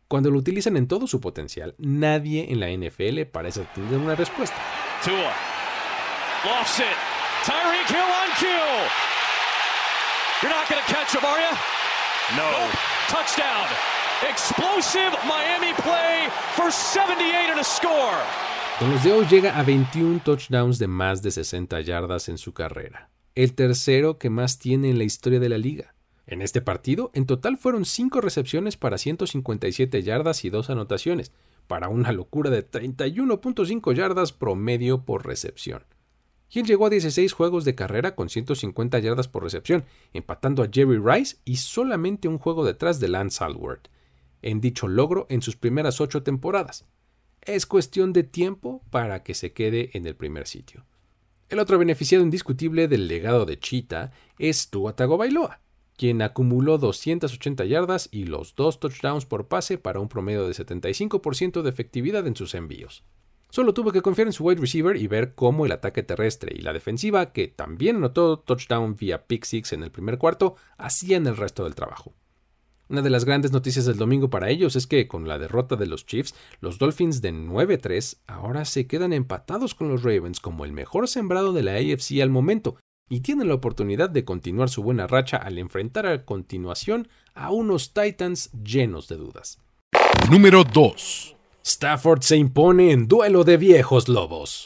Cuando 0.07 0.29
lo 0.29 0.37
utilizan 0.37 0.77
en 0.77 0.87
todo 0.87 1.07
su 1.07 1.19
potencial, 1.19 1.75
nadie 1.77 2.51
en 2.51 2.59
la 2.59 2.69
NFL 2.69 3.25
parece 3.31 3.65
tener 3.73 3.97
una 3.97 4.15
respuesta. 4.15 4.55
Tua. 5.03 5.33
Lofts 6.45 6.79
it. 6.79 6.97
Tyreek 7.45 7.89
Hill 7.89 7.99
on 7.99 8.29
cue. 8.37 8.49
You're 10.41 10.53
not 10.53 10.69
going 10.69 10.81
to 10.81 10.93
catch 10.93 11.15
him, 11.15 11.25
are 11.25 11.39
you? 11.39 11.55
No. 12.37 12.69
Touchdown. 13.09 13.67
Explosive 14.29 15.11
Miami 15.27 15.73
play 15.81 16.29
for 16.55 16.71
78 16.71 17.49
and 17.49 17.59
a 17.59 17.63
score. 17.63 18.17
Con 18.79 18.91
los 18.91 19.03
de 19.03 19.11
hoy 19.11 19.25
llega 19.25 19.57
a 19.57 19.63
21 19.63 20.21
touchdowns 20.23 20.79
de 20.79 20.87
más 20.87 21.21
de 21.21 21.31
60 21.31 21.81
yardas 21.81 22.29
en 22.29 22.37
su 22.37 22.53
carrera 22.53 23.09
el 23.35 23.53
tercero 23.55 24.19
que 24.19 24.29
más 24.29 24.59
tiene 24.59 24.89
en 24.89 24.97
la 24.97 25.03
historia 25.03 25.39
de 25.39 25.49
la 25.49 25.57
liga. 25.57 25.92
En 26.25 26.41
este 26.41 26.61
partido, 26.61 27.11
en 27.13 27.25
total 27.25 27.57
fueron 27.57 27.85
5 27.85 28.21
recepciones 28.21 28.77
para 28.77 28.97
157 28.97 30.03
yardas 30.03 30.45
y 30.45 30.49
2 30.49 30.69
anotaciones, 30.69 31.31
para 31.67 31.89
una 31.89 32.11
locura 32.11 32.49
de 32.49 32.69
31.5 32.69 33.93
yardas 33.93 34.31
promedio 34.31 35.03
por 35.03 35.25
recepción. 35.25 35.83
Hill 36.49 36.65
llegó 36.65 36.85
a 36.85 36.89
16 36.89 37.33
juegos 37.33 37.65
de 37.65 37.73
carrera 37.73 38.15
con 38.15 38.29
150 38.29 38.99
yardas 38.99 39.27
por 39.27 39.43
recepción, 39.43 39.85
empatando 40.13 40.61
a 40.61 40.69
Jerry 40.71 40.99
Rice 40.99 41.37
y 41.45 41.55
solamente 41.57 42.27
un 42.27 42.37
juego 42.37 42.63
detrás 42.63 42.99
de 42.99 43.07
Lance 43.07 43.43
Alward, 43.43 43.81
en 44.41 44.61
dicho 44.61 44.87
logro 44.87 45.25
en 45.29 45.41
sus 45.41 45.55
primeras 45.55 45.99
8 45.99 46.21
temporadas. 46.21 46.85
Es 47.41 47.65
cuestión 47.65 48.13
de 48.13 48.23
tiempo 48.23 48.83
para 48.91 49.23
que 49.23 49.33
se 49.33 49.51
quede 49.51 49.89
en 49.93 50.05
el 50.05 50.15
primer 50.15 50.47
sitio. 50.47 50.85
El 51.49 51.59
otro 51.59 51.77
beneficiado 51.77 52.23
indiscutible 52.23 52.87
del 52.87 53.07
legado 53.07 53.45
de 53.45 53.59
Cheetah 53.59 54.11
es 54.37 54.69
Tua 54.69 54.95
Tagovailoa, 54.95 55.59
quien 55.97 56.21
acumuló 56.21 56.77
280 56.77 57.65
yardas 57.65 58.09
y 58.11 58.25
los 58.25 58.55
dos 58.55 58.79
touchdowns 58.79 59.25
por 59.25 59.47
pase 59.47 59.77
para 59.77 59.99
un 59.99 60.09
promedio 60.09 60.47
de 60.47 60.53
75% 60.53 61.61
de 61.61 61.69
efectividad 61.69 62.27
en 62.27 62.35
sus 62.35 62.55
envíos. 62.55 63.03
Solo 63.49 63.75
tuvo 63.75 63.91
que 63.91 64.01
confiar 64.01 64.27
en 64.27 64.33
su 64.33 64.45
wide 64.45 64.59
receiver 64.59 64.97
y 64.97 65.05
ver 65.05 65.35
cómo 65.35 65.67
el 65.67 65.71
ataque 65.71 66.01
terrestre 66.01 66.55
y 66.57 66.61
la 66.61 66.73
defensiva, 66.73 67.31
que 67.31 67.47
también 67.47 67.97
anotó 67.97 68.39
touchdown 68.39 68.95
vía 68.95 69.27
pick 69.27 69.45
six 69.45 69.73
en 69.73 69.83
el 69.83 69.91
primer 69.91 70.17
cuarto, 70.17 70.55
hacían 70.77 71.27
el 71.27 71.37
resto 71.37 71.63
del 71.63 71.75
trabajo. 71.75 72.15
Una 72.89 73.01
de 73.01 73.11
las 73.11 73.25
grandes 73.25 73.51
noticias 73.51 73.85
del 73.85 73.97
domingo 73.97 74.29
para 74.29 74.49
ellos 74.49 74.75
es 74.75 74.87
que 74.87 75.07
con 75.07 75.27
la 75.27 75.37
derrota 75.37 75.75
de 75.75 75.85
los 75.85 76.05
Chiefs, 76.05 76.35
los 76.61 76.79
Dolphins 76.79 77.21
de 77.21 77.31
9-3 77.31 78.21
ahora 78.27 78.65
se 78.65 78.87
quedan 78.87 79.13
empatados 79.13 79.73
con 79.73 79.87
los 79.87 80.03
Ravens 80.03 80.39
como 80.39 80.65
el 80.65 80.73
mejor 80.73 81.07
sembrado 81.07 81.53
de 81.53 81.63
la 81.63 81.73
AFC 81.73 82.21
al 82.21 82.29
momento 82.29 82.77
y 83.13 83.19
tienen 83.19 83.47
la 83.47 83.53
oportunidad 83.53 84.09
de 84.09 84.25
continuar 84.25 84.69
su 84.69 84.81
buena 84.81 85.05
racha 85.05 85.37
al 85.37 85.59
enfrentar 85.59 86.07
a 86.07 86.25
continuación 86.25 87.07
a 87.35 87.51
unos 87.51 87.93
Titans 87.93 88.49
llenos 88.63 89.07
de 89.07 89.17
dudas. 89.17 89.59
Número 90.31 90.63
2. 90.63 91.35
Stafford 91.63 92.21
se 92.21 92.37
impone 92.37 92.91
en 92.91 93.07
duelo 93.07 93.43
de 93.43 93.57
viejos 93.57 94.09
lobos. 94.09 94.65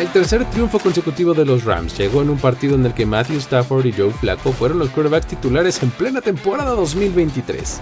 El 0.00 0.08
tercer 0.08 0.44
triunfo 0.50 0.80
consecutivo 0.80 1.32
de 1.32 1.44
los 1.44 1.62
Rams 1.62 1.96
llegó 1.96 2.22
en 2.22 2.30
un 2.30 2.38
partido 2.38 2.74
en 2.74 2.84
el 2.84 2.92
que 2.92 3.06
Matthew 3.06 3.36
Stafford 3.36 3.86
y 3.86 3.92
Joe 3.92 4.10
Flacco 4.10 4.50
fueron 4.50 4.80
los 4.80 4.88
quarterbacks 4.88 5.28
titulares 5.28 5.80
en 5.80 5.90
plena 5.90 6.20
temporada 6.20 6.72
2023. 6.72 7.80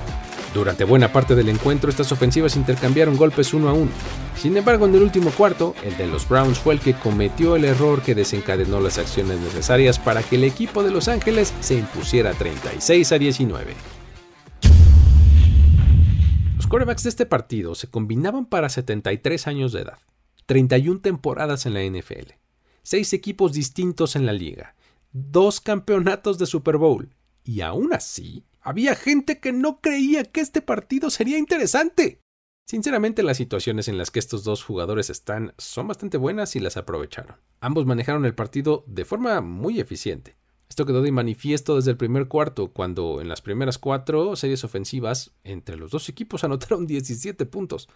Durante 0.56 0.84
buena 0.84 1.12
parte 1.12 1.34
del 1.34 1.50
encuentro, 1.50 1.90
estas 1.90 2.10
ofensivas 2.12 2.56
intercambiaron 2.56 3.18
golpes 3.18 3.52
uno 3.52 3.68
a 3.68 3.74
uno. 3.74 3.90
Sin 4.38 4.56
embargo, 4.56 4.86
en 4.86 4.94
el 4.94 5.02
último 5.02 5.30
cuarto, 5.30 5.74
el 5.84 5.94
de 5.98 6.06
los 6.06 6.26
Browns 6.26 6.58
fue 6.58 6.72
el 6.72 6.80
que 6.80 6.94
cometió 6.94 7.56
el 7.56 7.66
error 7.66 8.00
que 8.00 8.14
desencadenó 8.14 8.80
las 8.80 8.96
acciones 8.96 9.38
necesarias 9.38 9.98
para 9.98 10.22
que 10.22 10.36
el 10.36 10.44
equipo 10.44 10.82
de 10.82 10.92
Los 10.92 11.08
Ángeles 11.08 11.52
se 11.60 11.74
impusiera 11.74 12.32
36 12.32 13.12
a 13.12 13.18
19. 13.18 13.74
Los 16.56 16.66
quarterbacks 16.66 17.02
de 17.02 17.10
este 17.10 17.26
partido 17.26 17.74
se 17.74 17.88
combinaban 17.88 18.46
para 18.46 18.70
73 18.70 19.48
años 19.48 19.72
de 19.72 19.82
edad. 19.82 19.98
31 20.46 21.00
temporadas 21.00 21.66
en 21.66 21.74
la 21.74 21.82
NFL, 21.82 22.32
6 22.82 23.12
equipos 23.12 23.52
distintos 23.52 24.16
en 24.16 24.24
la 24.24 24.32
liga, 24.32 24.74
2 25.12 25.60
campeonatos 25.60 26.38
de 26.38 26.46
Super 26.46 26.78
Bowl, 26.78 27.14
y 27.44 27.60
aún 27.60 27.92
así 27.92 28.45
había 28.66 28.96
gente 28.96 29.38
que 29.38 29.52
no 29.52 29.80
creía 29.80 30.24
que 30.24 30.40
este 30.40 30.60
partido 30.60 31.08
sería 31.08 31.38
interesante. 31.38 32.20
Sinceramente, 32.66 33.22
las 33.22 33.36
situaciones 33.36 33.86
en 33.86 33.96
las 33.96 34.10
que 34.10 34.18
estos 34.18 34.42
dos 34.42 34.64
jugadores 34.64 35.08
están 35.08 35.54
son 35.56 35.86
bastante 35.86 36.18
buenas 36.18 36.56
y 36.56 36.60
las 36.60 36.76
aprovecharon. 36.76 37.36
Ambos 37.60 37.86
manejaron 37.86 38.24
el 38.24 38.34
partido 38.34 38.82
de 38.88 39.04
forma 39.04 39.40
muy 39.40 39.78
eficiente. 39.78 40.36
Esto 40.68 40.84
quedó 40.84 41.00
de 41.02 41.12
manifiesto 41.12 41.76
desde 41.76 41.92
el 41.92 41.96
primer 41.96 42.26
cuarto, 42.26 42.72
cuando 42.72 43.20
en 43.20 43.28
las 43.28 43.40
primeras 43.40 43.78
cuatro 43.78 44.34
series 44.34 44.64
ofensivas 44.64 45.30
entre 45.44 45.76
los 45.76 45.92
dos 45.92 46.08
equipos 46.08 46.42
anotaron 46.44 46.88
17 46.88 47.46
puntos. 47.46 47.88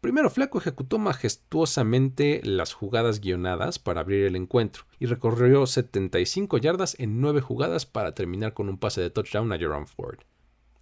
Primero 0.00 0.30
Flaco 0.30 0.58
ejecutó 0.58 0.98
majestuosamente 0.98 2.40
las 2.44 2.74
jugadas 2.74 3.20
guionadas 3.20 3.78
para 3.78 4.00
abrir 4.02 4.24
el 4.24 4.36
encuentro 4.36 4.84
y 5.00 5.06
recorrió 5.06 5.66
75 5.66 6.58
yardas 6.58 6.96
en 7.00 7.20
9 7.20 7.40
jugadas 7.40 7.86
para 7.86 8.14
terminar 8.14 8.54
con 8.54 8.68
un 8.68 8.78
pase 8.78 9.00
de 9.00 9.10
touchdown 9.10 9.52
a 9.52 9.58
Jerome 9.58 9.86
Ford. 9.86 10.18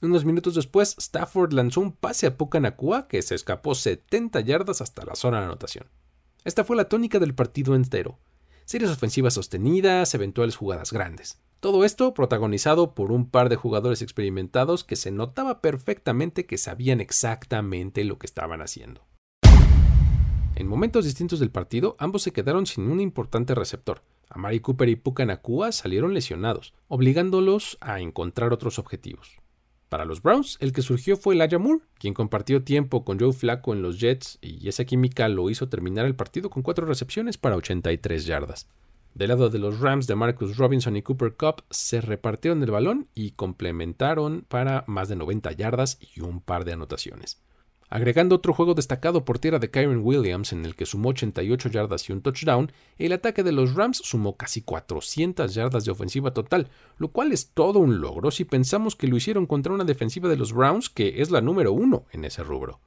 Unos 0.02 0.26
minutos 0.26 0.54
después, 0.54 0.96
Stafford 0.98 1.54
lanzó 1.54 1.80
un 1.80 1.92
pase 1.92 2.26
a 2.26 2.36
Puka 2.36 2.60
Nakua 2.60 3.08
que 3.08 3.22
se 3.22 3.34
escapó 3.34 3.74
70 3.74 4.40
yardas 4.40 4.82
hasta 4.82 5.04
la 5.06 5.14
zona 5.14 5.38
de 5.38 5.46
anotación. 5.46 5.86
Esta 6.44 6.64
fue 6.64 6.76
la 6.76 6.90
tónica 6.90 7.18
del 7.18 7.34
partido 7.34 7.74
entero. 7.74 8.18
Series 8.66 8.90
ofensivas 8.90 9.34
sostenidas, 9.34 10.14
eventuales 10.14 10.56
jugadas 10.56 10.92
grandes. 10.92 11.40
Todo 11.64 11.82
esto 11.86 12.12
protagonizado 12.12 12.92
por 12.92 13.10
un 13.10 13.30
par 13.30 13.48
de 13.48 13.56
jugadores 13.56 14.02
experimentados 14.02 14.84
que 14.84 14.96
se 14.96 15.10
notaba 15.10 15.62
perfectamente 15.62 16.44
que 16.44 16.58
sabían 16.58 17.00
exactamente 17.00 18.04
lo 18.04 18.18
que 18.18 18.26
estaban 18.26 18.60
haciendo. 18.60 19.06
En 20.56 20.66
momentos 20.66 21.06
distintos 21.06 21.40
del 21.40 21.50
partido, 21.50 21.96
ambos 21.98 22.20
se 22.20 22.34
quedaron 22.34 22.66
sin 22.66 22.90
un 22.90 23.00
importante 23.00 23.54
receptor. 23.54 24.02
Amari 24.28 24.60
Cooper 24.60 24.90
y 24.90 24.96
Puka 24.96 25.24
Nakua 25.24 25.72
salieron 25.72 26.12
lesionados, 26.12 26.74
obligándolos 26.86 27.78
a 27.80 27.98
encontrar 27.98 28.52
otros 28.52 28.78
objetivos. 28.78 29.38
Para 29.88 30.04
los 30.04 30.20
Browns, 30.20 30.58
el 30.60 30.74
que 30.74 30.82
surgió 30.82 31.16
fue 31.16 31.34
Elijah 31.34 31.58
Moore, 31.58 31.80
quien 31.98 32.12
compartió 32.12 32.62
tiempo 32.62 33.06
con 33.06 33.18
Joe 33.18 33.32
Flacco 33.32 33.72
en 33.72 33.80
los 33.80 33.98
Jets 33.98 34.38
y 34.42 34.68
esa 34.68 34.84
química 34.84 35.30
lo 35.30 35.48
hizo 35.48 35.70
terminar 35.70 36.04
el 36.04 36.14
partido 36.14 36.50
con 36.50 36.62
cuatro 36.62 36.84
recepciones 36.84 37.38
para 37.38 37.56
83 37.56 38.26
yardas. 38.26 38.68
Del 39.14 39.28
lado 39.28 39.48
de 39.48 39.58
los 39.58 39.80
Rams 39.80 40.06
de 40.06 40.16
Marcus 40.16 40.56
Robinson 40.56 40.96
y 40.96 41.02
Cooper 41.02 41.34
Cup 41.34 41.64
se 41.70 42.00
repartieron 42.00 42.62
el 42.62 42.70
balón 42.70 43.08
y 43.14 43.30
complementaron 43.32 44.44
para 44.48 44.84
más 44.86 45.08
de 45.08 45.16
90 45.16 45.52
yardas 45.52 45.98
y 46.00 46.20
un 46.20 46.40
par 46.40 46.64
de 46.64 46.72
anotaciones 46.72 47.40
agregando 47.94 48.34
otro 48.34 48.52
juego 48.52 48.74
destacado 48.74 49.24
por 49.24 49.38
tierra 49.38 49.60
de 49.60 49.70
Kyron 49.70 50.00
Williams 50.02 50.52
en 50.52 50.64
el 50.64 50.74
que 50.74 50.84
sumó 50.84 51.10
88 51.10 51.68
yardas 51.68 52.08
y 52.08 52.12
un 52.12 52.22
touchdown, 52.22 52.72
el 52.98 53.12
ataque 53.12 53.44
de 53.44 53.52
los 53.52 53.76
Rams 53.76 53.98
sumó 53.98 54.36
casi 54.36 54.62
400 54.62 55.54
yardas 55.54 55.84
de 55.84 55.92
ofensiva 55.92 56.32
total, 56.32 56.68
lo 56.98 57.12
cual 57.12 57.30
es 57.30 57.50
todo 57.50 57.78
un 57.78 58.00
logro 58.00 58.32
si 58.32 58.44
pensamos 58.44 58.96
que 58.96 59.06
lo 59.06 59.16
hicieron 59.16 59.46
contra 59.46 59.72
una 59.72 59.84
defensiva 59.84 60.28
de 60.28 60.36
los 60.36 60.52
Browns 60.52 60.90
que 60.90 61.22
es 61.22 61.30
la 61.30 61.40
número 61.40 61.72
uno 61.72 62.04
en 62.10 62.24
ese 62.24 62.42
rubro. 62.42 62.80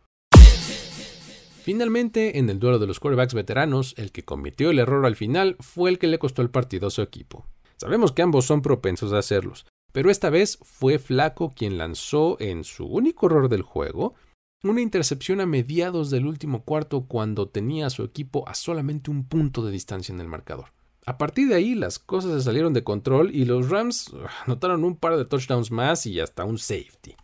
Finalmente, 1.68 2.40
en 2.40 2.50
el 2.50 2.60
duelo 2.60 2.80
de 2.80 2.88
los 2.88 3.02
quarterbacks 3.02 3.34
veteranos, 3.34 3.94
el 3.98 4.14
que 4.14 4.24
cometió 4.24 4.70
el 4.70 4.80
error 4.80 5.06
al 5.06 5.18
final 5.18 5.58
fue 5.60 5.90
el 5.90 6.00
que 6.00 6.08
le 6.08 6.18
costó 6.18 6.42
el 6.42 6.50
partido 6.50 6.88
a 6.88 6.92
su 6.92 7.02
equipo. 7.02 7.46
Sabemos 7.76 8.14
que 8.14 8.22
ambos 8.22 8.46
son 8.46 8.62
propensos 8.62 9.12
a 9.12 9.18
hacerlos, 9.18 9.66
pero 9.92 10.10
esta 10.10 10.30
vez 10.30 10.60
fue 10.62 10.98
Flaco 10.98 11.52
quien 11.54 11.78
lanzó 11.78 12.38
en 12.40 12.64
su 12.64 12.86
único 12.86 13.26
error 13.26 13.50
del 13.50 13.64
juego 13.64 14.16
una 14.64 14.80
intercepción 14.80 15.42
a 15.42 15.46
mediados 15.46 16.10
del 16.10 16.26
último 16.26 16.64
cuarto 16.64 17.02
cuando 17.06 17.50
tenía 17.50 17.88
a 17.88 17.90
su 17.90 18.04
equipo 18.04 18.48
a 18.48 18.56
solamente 18.56 19.12
un 19.12 19.26
punto 19.26 19.66
de 19.66 19.74
distancia 19.74 20.14
en 20.14 20.22
el 20.22 20.30
marcador. 20.30 20.68
A 21.06 21.18
partir 21.18 21.50
de 21.50 21.56
ahí 21.56 21.76
las 21.76 22.00
cosas 22.00 22.32
se 22.32 22.44
salieron 22.44 22.72
de 22.72 22.86
control 22.86 23.36
y 23.36 23.44
los 23.44 23.70
Rams 23.70 24.14
anotaron 24.46 24.86
un 24.86 24.96
par 24.96 25.18
de 25.18 25.26
touchdowns 25.26 25.70
más 25.72 26.06
y 26.06 26.22
hasta 26.22 26.46
un 26.46 26.60
safety. 26.60 27.18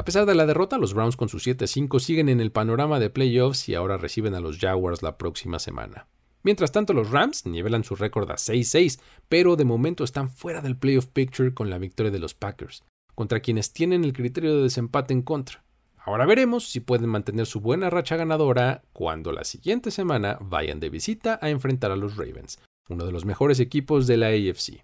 A 0.00 0.02
pesar 0.02 0.24
de 0.24 0.34
la 0.34 0.46
derrota, 0.46 0.78
los 0.78 0.94
Browns 0.94 1.14
con 1.14 1.28
sus 1.28 1.46
7-5 1.46 2.00
siguen 2.00 2.30
en 2.30 2.40
el 2.40 2.52
panorama 2.52 2.98
de 2.98 3.10
playoffs 3.10 3.68
y 3.68 3.74
ahora 3.74 3.98
reciben 3.98 4.34
a 4.34 4.40
los 4.40 4.56
Jaguars 4.56 5.02
la 5.02 5.18
próxima 5.18 5.58
semana. 5.58 6.06
Mientras 6.42 6.72
tanto, 6.72 6.94
los 6.94 7.10
Rams 7.10 7.44
nivelan 7.44 7.84
su 7.84 7.96
récord 7.96 8.30
a 8.30 8.36
6-6, 8.36 8.98
pero 9.28 9.56
de 9.56 9.66
momento 9.66 10.02
están 10.02 10.30
fuera 10.30 10.62
del 10.62 10.78
playoff 10.78 11.08
picture 11.08 11.52
con 11.52 11.68
la 11.68 11.76
victoria 11.76 12.10
de 12.10 12.18
los 12.18 12.32
Packers, 12.32 12.82
contra 13.14 13.40
quienes 13.40 13.74
tienen 13.74 14.02
el 14.04 14.14
criterio 14.14 14.56
de 14.56 14.62
desempate 14.62 15.12
en 15.12 15.20
contra. 15.20 15.64
Ahora 15.98 16.24
veremos 16.24 16.70
si 16.70 16.80
pueden 16.80 17.10
mantener 17.10 17.44
su 17.44 17.60
buena 17.60 17.90
racha 17.90 18.16
ganadora 18.16 18.80
cuando 18.94 19.32
la 19.32 19.44
siguiente 19.44 19.90
semana 19.90 20.38
vayan 20.40 20.80
de 20.80 20.88
visita 20.88 21.38
a 21.42 21.50
enfrentar 21.50 21.90
a 21.90 21.96
los 21.96 22.16
Ravens, 22.16 22.58
uno 22.88 23.04
de 23.04 23.12
los 23.12 23.26
mejores 23.26 23.60
equipos 23.60 24.06
de 24.06 24.16
la 24.16 24.28
AFC. 24.28 24.82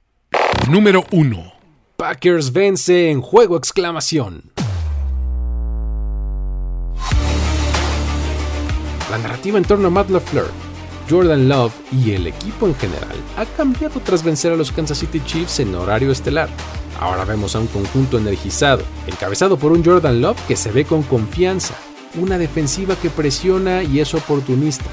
Número 0.71 1.07
1. 1.11 1.55
Packers 1.97 2.53
vence 2.53 3.11
en 3.11 3.23
juego 3.23 3.57
exclamación. 3.57 4.53
La 9.11 9.19
narrativa 9.19 9.59
en 9.59 9.65
torno 9.65 9.89
a 9.89 9.91
Matt 9.91 10.11
LaFleur, 10.11 10.51
Jordan 11.09 11.49
Love 11.49 11.75
y 11.93 12.13
el 12.13 12.27
equipo 12.27 12.67
en 12.67 12.75
general 12.75 13.17
ha 13.37 13.45
cambiado 13.45 14.01
tras 14.01 14.25
vencer 14.25 14.53
a 14.53 14.57
los 14.57 14.73
Kansas 14.73 14.99
City 14.99 15.21
Chiefs 15.25 15.61
en 15.61 15.75
horario 15.75 16.11
estelar, 16.11 16.49
Ahora 16.99 17.25
vemos 17.25 17.55
a 17.55 17.61
un 17.61 17.67
conjunto 17.67 18.17
energizado, 18.17 18.83
encabezado 19.07 19.59
por 19.59 19.73
un 19.73 19.85
Jordan 19.85 20.21
Love 20.21 20.41
que 20.47 20.57
se 20.57 20.73
ve 20.73 20.85
con 20.85 21.03
confianza, 21.03 21.75
una 22.19 22.39
defensiva 22.39 22.97
que 22.97 23.11
presiona 23.11 23.83
y 23.83 24.01
es 24.01 24.15
oportunista, 24.15 24.87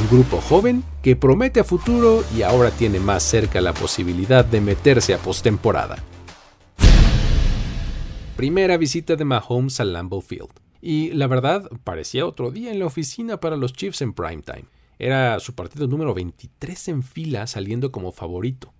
un 0.00 0.16
grupo 0.16 0.40
joven 0.40 0.84
que 1.02 1.16
promete 1.16 1.60
a 1.60 1.64
futuro 1.64 2.22
y 2.36 2.42
ahora 2.42 2.70
tiene 2.70 3.00
más 3.00 3.24
cerca 3.24 3.60
la 3.60 3.74
posibilidad 3.74 4.44
de 4.44 4.60
meterse 4.60 5.12
a 5.12 5.18
postemporada. 5.18 5.96
Primera 8.36 8.76
visita 8.76 9.16
de 9.16 9.24
Mahomes 9.24 9.80
al 9.80 9.92
Lambeau 9.92 10.22
Field. 10.22 10.69
Y 10.80 11.10
la 11.10 11.26
verdad, 11.26 11.70
parecía 11.84 12.26
otro 12.26 12.50
día 12.50 12.72
en 12.72 12.78
la 12.78 12.86
oficina 12.86 13.38
para 13.38 13.56
los 13.56 13.72
Chiefs 13.72 14.02
en 14.02 14.14
primetime. 14.14 14.64
Era 14.98 15.38
su 15.40 15.54
partido 15.54 15.86
número 15.86 16.14
23 16.14 16.88
en 16.88 17.02
fila 17.02 17.46
saliendo 17.46 17.90
como 17.92 18.12
favorito. 18.12 18.72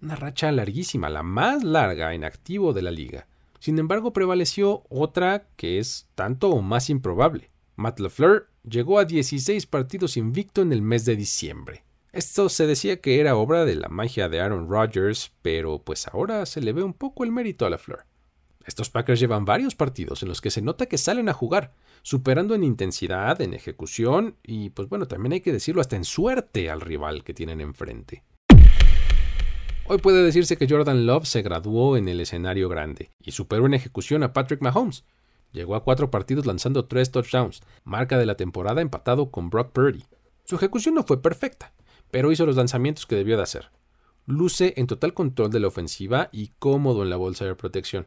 Una 0.00 0.16
racha 0.16 0.52
larguísima, 0.52 1.08
la 1.08 1.22
más 1.22 1.64
larga 1.64 2.14
en 2.14 2.24
activo 2.24 2.72
de 2.72 2.82
la 2.82 2.90
liga. 2.90 3.26
Sin 3.58 3.78
embargo, 3.78 4.12
prevaleció 4.12 4.84
otra 4.88 5.48
que 5.56 5.78
es 5.78 6.08
tanto 6.14 6.50
o 6.50 6.62
más 6.62 6.90
improbable. 6.90 7.50
Matt 7.76 7.98
LeFleur 8.00 8.48
llegó 8.68 8.98
a 8.98 9.04
16 9.04 9.66
partidos 9.66 10.16
invicto 10.16 10.62
en 10.62 10.72
el 10.72 10.82
mes 10.82 11.04
de 11.04 11.16
diciembre. 11.16 11.84
Esto 12.12 12.48
se 12.48 12.66
decía 12.66 13.00
que 13.00 13.20
era 13.20 13.36
obra 13.36 13.64
de 13.64 13.74
la 13.74 13.88
magia 13.88 14.28
de 14.28 14.40
Aaron 14.40 14.68
Rodgers, 14.68 15.32
pero 15.42 15.80
pues 15.80 16.08
ahora 16.08 16.46
se 16.46 16.60
le 16.60 16.72
ve 16.72 16.82
un 16.82 16.94
poco 16.94 17.24
el 17.24 17.32
mérito 17.32 17.66
a 17.66 17.70
LeFleur. 17.70 18.04
Estos 18.68 18.90
Packers 18.90 19.18
llevan 19.18 19.46
varios 19.46 19.74
partidos 19.74 20.22
en 20.22 20.28
los 20.28 20.42
que 20.42 20.50
se 20.50 20.60
nota 20.60 20.84
que 20.84 20.98
salen 20.98 21.30
a 21.30 21.32
jugar, 21.32 21.72
superando 22.02 22.54
en 22.54 22.62
intensidad, 22.62 23.40
en 23.40 23.54
ejecución 23.54 24.36
y 24.42 24.68
pues 24.68 24.90
bueno, 24.90 25.08
también 25.08 25.32
hay 25.32 25.40
que 25.40 25.54
decirlo 25.54 25.80
hasta 25.80 25.96
en 25.96 26.04
suerte 26.04 26.68
al 26.68 26.82
rival 26.82 27.24
que 27.24 27.32
tienen 27.32 27.62
enfrente. 27.62 28.24
Hoy 29.86 29.96
puede 29.96 30.22
decirse 30.22 30.58
que 30.58 30.68
Jordan 30.68 31.06
Love 31.06 31.24
se 31.24 31.40
graduó 31.40 31.96
en 31.96 32.08
el 32.08 32.20
escenario 32.20 32.68
grande 32.68 33.10
y 33.22 33.30
superó 33.30 33.64
en 33.64 33.72
ejecución 33.72 34.22
a 34.22 34.34
Patrick 34.34 34.60
Mahomes. 34.60 35.06
Llegó 35.50 35.74
a 35.74 35.82
cuatro 35.82 36.10
partidos 36.10 36.44
lanzando 36.44 36.84
tres 36.84 37.10
touchdowns, 37.10 37.62
marca 37.84 38.18
de 38.18 38.26
la 38.26 38.36
temporada 38.36 38.82
empatado 38.82 39.30
con 39.30 39.48
Brock 39.48 39.72
Purdy. 39.72 40.04
Su 40.44 40.56
ejecución 40.56 40.94
no 40.94 41.04
fue 41.04 41.22
perfecta, 41.22 41.72
pero 42.10 42.32
hizo 42.32 42.44
los 42.44 42.56
lanzamientos 42.56 43.06
que 43.06 43.16
debió 43.16 43.38
de 43.38 43.44
hacer. 43.44 43.70
Luce 44.26 44.74
en 44.76 44.86
total 44.86 45.14
control 45.14 45.50
de 45.50 45.60
la 45.60 45.68
ofensiva 45.68 46.28
y 46.32 46.50
cómodo 46.58 47.02
en 47.02 47.08
la 47.08 47.16
bolsa 47.16 47.46
de 47.46 47.54
protección. 47.54 48.06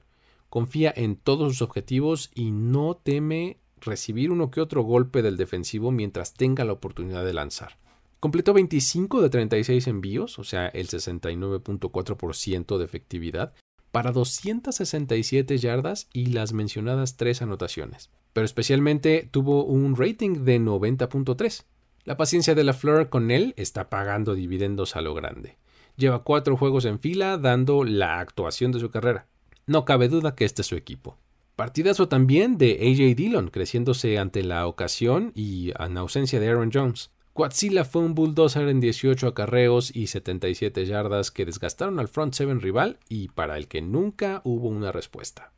Confía 0.51 0.93
en 0.93 1.15
todos 1.15 1.53
sus 1.53 1.61
objetivos 1.61 2.29
y 2.35 2.51
no 2.51 2.99
teme 3.01 3.61
recibir 3.79 4.31
uno 4.31 4.51
que 4.51 4.59
otro 4.59 4.83
golpe 4.83 5.21
del 5.21 5.37
defensivo 5.37 5.91
mientras 5.91 6.33
tenga 6.33 6.65
la 6.65 6.73
oportunidad 6.73 7.23
de 7.23 7.31
lanzar. 7.31 7.77
Completó 8.19 8.51
25 8.51 9.21
de 9.21 9.29
36 9.29 9.87
envíos, 9.87 10.39
o 10.39 10.43
sea, 10.43 10.67
el 10.67 10.89
69.4% 10.89 12.77
de 12.77 12.83
efectividad, 12.83 13.53
para 13.93 14.11
267 14.11 15.57
yardas 15.57 16.09
y 16.11 16.25
las 16.25 16.51
mencionadas 16.51 17.15
tres 17.15 17.41
anotaciones. 17.41 18.09
Pero 18.33 18.43
especialmente 18.43 19.29
tuvo 19.31 19.63
un 19.63 19.95
rating 19.95 20.43
de 20.43 20.59
90.3. 20.59 21.63
La 22.03 22.17
paciencia 22.17 22.55
de 22.55 22.65
la 22.65 22.73
Fleur 22.73 23.07
con 23.07 23.31
él 23.31 23.53
está 23.55 23.89
pagando 23.89 24.35
dividendos 24.35 24.97
a 24.97 25.01
lo 25.01 25.13
grande. 25.13 25.55
Lleva 25.95 26.23
cuatro 26.23 26.57
juegos 26.57 26.83
en 26.83 26.99
fila 26.99 27.37
dando 27.37 27.85
la 27.85 28.19
actuación 28.19 28.73
de 28.73 28.81
su 28.81 28.91
carrera. 28.91 29.27
No 29.67 29.85
cabe 29.85 30.07
duda 30.07 30.35
que 30.35 30.45
este 30.45 30.61
es 30.61 30.67
su 30.67 30.75
equipo. 30.75 31.17
Partidazo 31.55 32.07
también 32.07 32.57
de 32.57 32.79
AJ 32.81 33.15
Dillon, 33.15 33.49
creciéndose 33.49 34.17
ante 34.17 34.43
la 34.43 34.65
ocasión 34.67 35.31
y 35.35 35.71
en 35.77 35.97
ausencia 35.97 36.39
de 36.39 36.49
Aaron 36.49 36.71
Jones. 36.73 37.11
Quatzilla 37.33 37.85
fue 37.85 38.01
un 38.01 38.13
bulldozer 38.13 38.67
en 38.67 38.79
18 38.81 39.27
acarreos 39.27 39.95
y 39.95 40.07
77 40.07 40.85
yardas 40.85 41.31
que 41.31 41.45
desgastaron 41.45 41.99
al 41.99 42.07
front 42.07 42.33
seven 42.33 42.59
rival 42.59 42.99
y 43.07 43.29
para 43.29 43.57
el 43.57 43.67
que 43.67 43.81
nunca 43.81 44.41
hubo 44.43 44.67
una 44.67 44.91
respuesta. 44.91 45.53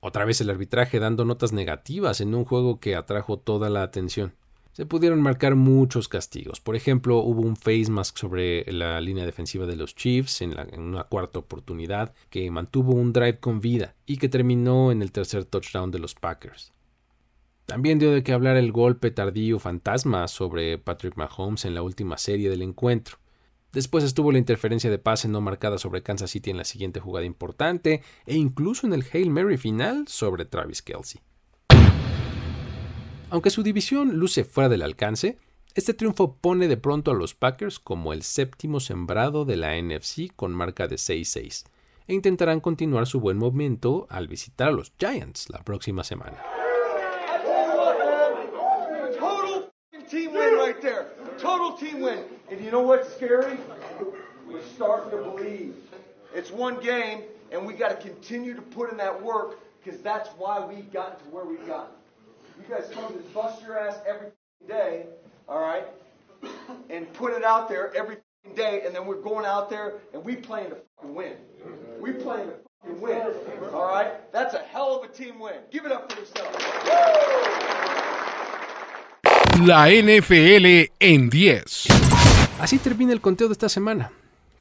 Otra 0.00 0.24
vez 0.24 0.40
el 0.40 0.50
arbitraje 0.50 0.98
dando 0.98 1.24
notas 1.24 1.52
negativas 1.52 2.20
en 2.20 2.34
un 2.34 2.44
juego 2.44 2.78
que 2.78 2.94
atrajo 2.94 3.38
toda 3.38 3.70
la 3.70 3.82
atención. 3.82 4.34
Se 4.72 4.86
pudieron 4.86 5.20
marcar 5.20 5.54
muchos 5.54 6.08
castigos. 6.08 6.60
Por 6.60 6.76
ejemplo, 6.76 7.18
hubo 7.18 7.42
un 7.42 7.56
face 7.56 7.90
mask 7.90 8.16
sobre 8.16 8.64
la 8.72 9.02
línea 9.02 9.26
defensiva 9.26 9.66
de 9.66 9.76
los 9.76 9.94
Chiefs 9.94 10.40
en, 10.40 10.54
una 10.80 11.04
cuarta 11.04 11.40
oportunidad 11.40 12.14
que 12.30 12.50
mantuvo 12.50 12.92
un 12.94 13.12
drive 13.12 13.38
con 13.38 13.60
vida 13.60 13.94
y 14.06 14.16
que 14.16 14.30
terminó 14.30 14.90
en 14.90 15.02
el 15.02 15.12
tercer 15.12 15.44
touchdown 15.44 15.90
de 15.90 15.98
los 15.98 16.14
Packers. 16.14 16.72
También 17.66 17.98
dio 17.98 18.12
de 18.12 18.22
qué 18.22 18.32
hablar 18.32 18.56
el 18.56 18.72
golpe 18.72 19.10
tardío 19.10 19.58
fantasma 19.58 20.26
sobre 20.26 20.78
Patrick 20.78 21.16
Mahomes 21.16 21.66
en 21.66 21.74
la 21.74 21.82
última 21.82 22.16
serie 22.16 22.48
del 22.48 22.62
encuentro. 22.62 23.18
Después 23.72 24.04
estuvo 24.04 24.32
la 24.32 24.38
interferencia 24.38 24.90
de 24.90 24.98
pase 24.98 25.28
no 25.28 25.42
marcada 25.42 25.76
sobre 25.76 26.02
Kansas 26.02 26.30
City 26.30 26.50
en 26.50 26.56
la 26.56 26.64
siguiente 26.64 26.98
jugada 26.98 27.26
importante 27.26 28.02
e 28.24 28.36
incluso 28.36 28.86
en 28.86 28.94
el 28.94 29.04
Hail 29.12 29.28
Mary 29.28 29.58
final 29.58 30.08
sobre 30.08 30.46
Travis 30.46 30.80
Kelsey. 30.80 31.20
Aunque 33.32 33.48
su 33.48 33.62
división 33.62 34.18
luce 34.18 34.44
fuera 34.44 34.68
del 34.68 34.82
alcance, 34.82 35.38
este 35.74 35.94
triunfo 35.94 36.36
pone 36.36 36.68
de 36.68 36.76
pronto 36.76 37.12
a 37.12 37.14
los 37.14 37.32
Packers 37.32 37.78
como 37.78 38.12
el 38.12 38.24
séptimo 38.24 38.78
sembrado 38.78 39.46
de 39.46 39.56
la 39.56 39.74
NFC 39.80 40.30
con 40.36 40.52
marca 40.52 40.86
de 40.86 40.96
6-6 40.96 41.64
e 42.08 42.12
intentarán 42.12 42.60
continuar 42.60 43.06
su 43.06 43.20
buen 43.20 43.38
momento 43.38 44.06
al 44.10 44.28
visitar 44.28 44.68
a 44.68 44.72
los 44.72 44.92
Giants 44.98 45.48
la 45.48 45.62
próxima 45.64 46.04
semana. 46.04 46.42
And 57.54 57.66
we 57.66 57.74
got 57.74 57.90
to 57.90 57.96
continue 57.96 58.54
to 58.54 58.62
put 58.62 58.90
in 58.90 58.96
that 58.96 59.22
work 59.22 59.58
because 59.84 60.00
that's 60.00 60.30
why 60.38 60.64
we 60.64 60.80
got 60.90 61.18
to 61.18 61.24
where 61.26 61.44
we 61.44 61.58
got. 61.66 62.01
You 62.68 62.76
guys 62.76 62.88
come 62.94 63.12
to 63.12 63.18
bust 63.34 63.60
your 63.62 63.76
ass 63.76 63.96
every 64.06 64.28
day, 64.68 65.06
all 65.48 65.60
right, 65.60 65.84
and 66.90 67.12
put 67.12 67.32
it 67.32 67.42
out 67.42 67.68
there 67.68 67.92
every 67.96 68.18
day, 68.54 68.82
and 68.86 68.94
then 68.94 69.04
we're 69.04 69.20
going 69.20 69.44
out 69.44 69.68
there 69.68 69.94
and 70.14 70.24
we 70.24 70.36
playing 70.36 70.70
to 70.70 70.76
fucking 70.96 71.12
win. 71.12 71.32
We 72.00 72.12
playing 72.12 72.50
to 72.50 72.54
fucking 72.80 73.00
win, 73.00 73.22
all 73.72 73.86
right? 73.86 74.32
That's 74.32 74.54
a 74.54 74.60
hell 74.60 74.96
of 74.96 75.10
a 75.10 75.12
team 75.12 75.40
win. 75.40 75.54
Give 75.72 75.86
it 75.86 75.92
up 75.92 76.12
for 76.12 76.20
yourself. 76.20 76.54
La 79.66 79.88
NFL 79.88 80.90
en 81.00 81.30
10. 81.30 81.88
Así 82.60 82.78
termina 82.78 83.12
el 83.12 83.20
conteo 83.20 83.48
de 83.48 83.52
esta 83.54 83.68
semana. 83.68 84.12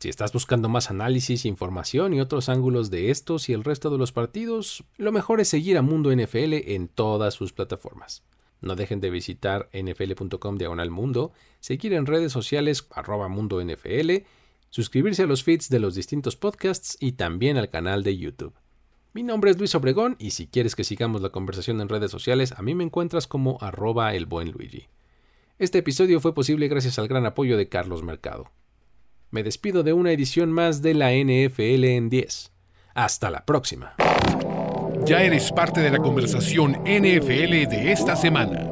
Si 0.02 0.10
estás 0.10 0.34
buscando 0.34 0.68
más 0.68 0.90
análisis, 0.90 1.46
información 1.46 2.16
y 2.16 2.22
otros 2.22 2.50
ángulos 2.50 2.90
de 2.90 3.12
estos 3.12 3.50
y 3.50 3.54
el 3.54 3.64
resto 3.64 3.92
de 3.92 4.00
los 4.00 4.12
partidos, 4.12 4.84
lo 4.98 5.12
mejor 5.12 5.40
es 5.40 5.50
seguir 5.50 5.78
a 5.78 5.84
Mundo 5.84 6.12
NFL 6.12 6.54
en 6.72 6.88
todas 6.88 7.36
sus 7.36 7.54
plataformas. 7.54 8.24
No 8.62 8.76
dejen 8.76 9.00
de 9.00 9.12
visitar 9.12 9.70
nfl.com 9.72 10.58
diagonal 10.58 10.90
mundo, 10.90 11.34
seguir 11.60 11.94
en 11.94 12.08
redes 12.08 12.32
sociales 12.32 12.88
arroba 12.90 13.28
mundo 13.28 13.64
NFL, 13.64 14.26
suscribirse 14.72 15.22
a 15.22 15.28
los 15.28 15.44
feeds 15.44 15.70
de 15.70 15.78
los 15.78 15.94
distintos 15.94 16.36
podcasts 16.36 16.98
y 17.00 17.12
también 17.12 17.58
al 17.58 17.70
canal 17.70 18.02
de 18.02 18.18
YouTube. 18.18 18.56
Mi 19.14 19.22
nombre 19.22 19.52
es 19.52 19.60
Luis 19.60 19.76
Obregón 19.76 20.16
y 20.18 20.32
si 20.32 20.48
quieres 20.48 20.76
que 20.76 20.84
sigamos 20.84 21.22
la 21.22 21.30
conversación 21.30 21.80
en 21.80 21.90
redes 21.90 22.10
sociales, 22.10 22.56
a 22.58 22.64
mí 22.64 22.74
me 22.74 22.84
encuentras 22.84 23.28
como 23.28 23.60
arroba 23.62 24.16
el 24.16 24.26
buen 24.26 24.50
Luigi. 24.50 24.88
Este 25.60 25.78
episodio 25.78 26.20
fue 26.20 26.34
posible 26.34 26.70
gracias 26.70 26.98
al 26.98 27.08
gran 27.08 27.28
apoyo 27.28 27.56
de 27.56 27.70
Carlos 27.70 28.02
Mercado. 28.02 28.50
Me 29.32 29.44
despido 29.44 29.82
de 29.84 29.94
una 29.94 30.12
edición 30.12 30.52
más 30.52 30.82
de 30.82 30.94
la 30.94 31.12
NFL 31.14 31.86
en 31.86 32.10
10. 32.10 32.52
Hasta 32.94 33.32
la 33.32 33.46
próxima. 33.46 33.96
Ya 35.06 35.24
eres 35.24 35.54
parte 35.54 35.80
de 35.80 35.90
la 35.90 36.00
conversación 36.00 36.74
NFL 36.84 37.70
de 37.70 37.94
esta 37.94 38.18
semana. 38.18 38.70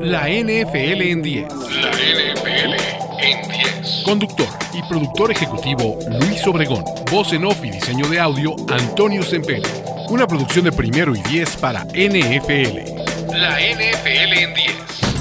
La 0.00 0.28
NFL 0.28 1.00
en 1.00 1.22
10. 1.22 1.46
La 1.80 1.90
NFL 1.92 2.74
en 3.20 3.48
10. 3.48 4.02
Conductor 4.04 4.48
y 4.72 4.82
productor 4.88 5.30
ejecutivo 5.30 5.96
Luis 6.20 6.44
Obregón. 6.48 6.82
Voz 7.12 7.32
en 7.32 7.44
off 7.44 7.64
y 7.64 7.70
diseño 7.70 8.08
de 8.08 8.18
audio 8.18 8.56
Antonio 8.68 9.22
Sempere. 9.22 9.62
Una 10.08 10.26
producción 10.26 10.64
de 10.64 10.72
primero 10.72 11.14
y 11.14 11.22
10 11.22 11.56
para 11.58 11.84
NFL. 11.84 13.30
La 13.32 13.60
NFL 13.60 14.42
en 14.42 14.54
10. 14.54 15.13